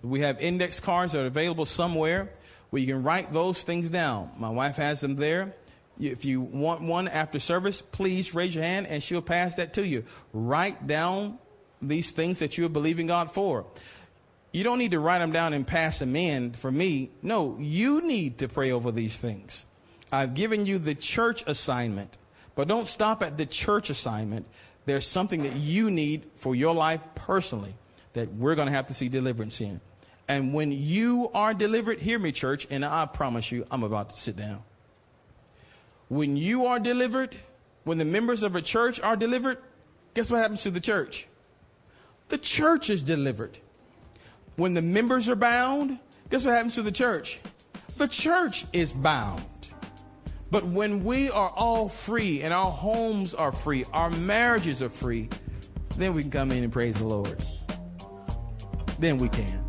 We 0.02 0.22
have 0.22 0.42
index 0.42 0.80
cards 0.80 1.14
that 1.14 1.24
are 1.24 1.28
available 1.28 1.66
somewhere 1.66 2.30
where 2.70 2.82
you 2.82 2.88
can 2.88 3.04
write 3.04 3.32
those 3.32 3.64
things 3.64 3.90
down. 3.90 4.32
My 4.38 4.50
wife 4.50 4.76
has 4.76 5.00
them 5.00 5.16
there. 5.16 5.56
If 6.00 6.26
you 6.26 6.42
want 6.42 6.82
one 6.82 7.08
after 7.08 7.40
service, 7.40 7.82
please 7.82 8.34
raise 8.34 8.56
your 8.56 8.64
hand 8.64 8.88
and 8.88 9.02
she'll 9.02 9.22
pass 9.22 9.56
that 9.58 9.74
to 9.74 9.86
you. 9.86 10.04
Write 10.34 10.88
down 10.88 11.38
these 11.82 12.12
things 12.12 12.40
that 12.40 12.58
you're 12.58 12.70
believing 12.70 13.08
God 13.08 13.32
for. 13.32 13.66
You 14.52 14.64
don't 14.64 14.78
need 14.78 14.92
to 14.92 15.00
write 15.00 15.20
them 15.20 15.32
down 15.32 15.54
and 15.54 15.66
pass 15.66 16.00
them 16.00 16.16
in 16.16 16.52
for 16.52 16.72
me. 16.72 17.12
No, 17.22 17.58
you 17.60 18.02
need 18.02 18.40
to 18.40 18.48
pray 18.48 18.72
over 18.72 18.92
these 18.92 19.20
things. 19.20 19.66
I've 20.12 20.36
given 20.36 20.66
you 20.66 20.78
the 20.78 20.94
church 20.94 21.44
assignment, 21.48 22.18
but 22.56 22.68
don't 22.68 22.88
stop 22.88 23.24
at 23.24 23.38
the 23.38 23.48
church 23.48 23.90
assignment. 23.90 24.46
There's 24.86 25.08
something 25.08 25.44
that 25.44 25.56
you 25.56 25.90
need 25.90 26.26
for 26.36 26.56
your 26.56 26.76
life 26.76 27.02
personally 27.16 27.74
that 28.14 28.32
we're 28.34 28.56
going 28.56 28.68
to 28.68 28.74
have 28.74 28.88
to 28.88 28.94
see 28.94 29.10
deliverance 29.10 29.60
in. 29.60 29.82
And 30.28 30.54
when 30.54 30.72
you 30.72 31.30
are 31.34 31.54
delivered, 31.54 32.00
hear 32.00 32.20
me, 32.20 32.32
church, 32.32 32.68
and 32.70 32.86
I 32.86 33.06
promise 33.08 33.52
you, 33.52 33.66
I'm 33.72 33.84
about 33.84 34.12
to 34.12 34.16
sit 34.16 34.36
down. 34.36 34.64
When 36.14 36.38
you 36.38 36.68
are 36.68 36.80
delivered, 36.80 37.36
when 37.86 37.98
the 37.98 38.06
members 38.06 38.44
of 38.44 38.56
a 38.56 38.62
church 38.62 39.02
are 39.02 39.16
delivered, 39.16 39.58
guess 40.14 40.30
what 40.30 40.38
happens 40.38 40.62
to 40.62 40.70
the 40.70 40.80
church? 40.80 41.26
The 42.30 42.38
church 42.38 42.92
is 42.92 43.02
delivered. 43.02 43.58
When 44.56 44.76
the 44.76 44.84
members 44.84 45.28
are 45.28 45.36
bound, 45.36 45.98
guess 46.30 46.46
what 46.46 46.54
happens 46.54 46.76
to 46.76 46.84
the 46.84 46.92
church? 46.92 47.40
The 47.98 48.08
church 48.08 48.66
is 48.74 48.94
bound. 48.94 49.44
But 50.52 50.66
when 50.66 51.04
we 51.04 51.32
are 51.32 51.50
all 51.50 51.90
free 51.90 52.44
and 52.44 52.54
our 52.54 52.70
homes 52.70 53.34
are 53.34 53.52
free, 53.52 53.84
our 53.92 54.12
marriages 54.12 54.84
are 54.84 54.90
free, 54.90 55.30
then 55.98 56.14
we 56.14 56.22
can 56.22 56.30
come 56.30 56.52
in 56.52 56.64
and 56.64 56.72
praise 56.72 56.96
the 56.96 57.08
Lord. 57.08 57.44
Then 59.00 59.18
we 59.18 59.30
can. 59.30 59.66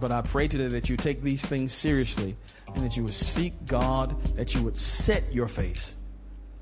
But 0.00 0.10
I 0.10 0.22
pray 0.22 0.48
today 0.48 0.66
that 0.66 0.88
you 0.88 0.96
take 0.96 1.22
these 1.22 1.46
things 1.46 1.72
seriously 1.72 2.36
and 2.76 2.84
that 2.84 2.96
you 2.96 3.02
would 3.02 3.14
seek 3.14 3.52
God, 3.66 4.22
that 4.36 4.54
you 4.54 4.62
would 4.62 4.78
set 4.78 5.32
your 5.32 5.48
face 5.48 5.96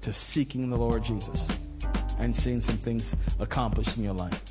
to 0.00 0.12
seeking 0.12 0.70
the 0.70 0.78
Lord 0.78 1.04
Jesus 1.04 1.48
and 2.18 2.34
seeing 2.34 2.60
some 2.60 2.76
things 2.76 3.14
accomplished 3.40 3.96
in 3.96 4.04
your 4.04 4.14
life. 4.14 4.42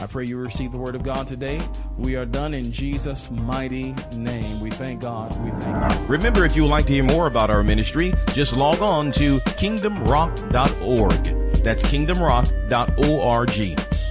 I 0.00 0.06
pray 0.06 0.24
you 0.24 0.38
receive 0.38 0.72
the 0.72 0.78
word 0.78 0.96
of 0.96 1.04
God 1.04 1.28
today. 1.28 1.62
We 1.96 2.16
are 2.16 2.26
done 2.26 2.52
in 2.52 2.72
Jesus' 2.72 3.30
mighty 3.30 3.94
name. 4.16 4.60
We 4.60 4.70
thank 4.70 5.00
God. 5.00 5.30
We 5.44 5.50
thank 5.50 5.64
God. 5.64 6.10
Remember, 6.10 6.44
if 6.44 6.56
you 6.56 6.62
would 6.62 6.70
like 6.70 6.86
to 6.86 6.94
hear 6.94 7.04
more 7.04 7.28
about 7.28 7.50
our 7.50 7.62
ministry, 7.62 8.12
just 8.32 8.56
log 8.56 8.82
on 8.82 9.12
to 9.12 9.38
kingdomrock.org. 9.40 11.62
That's 11.62 11.82
kingdomrock.org. 11.84 14.03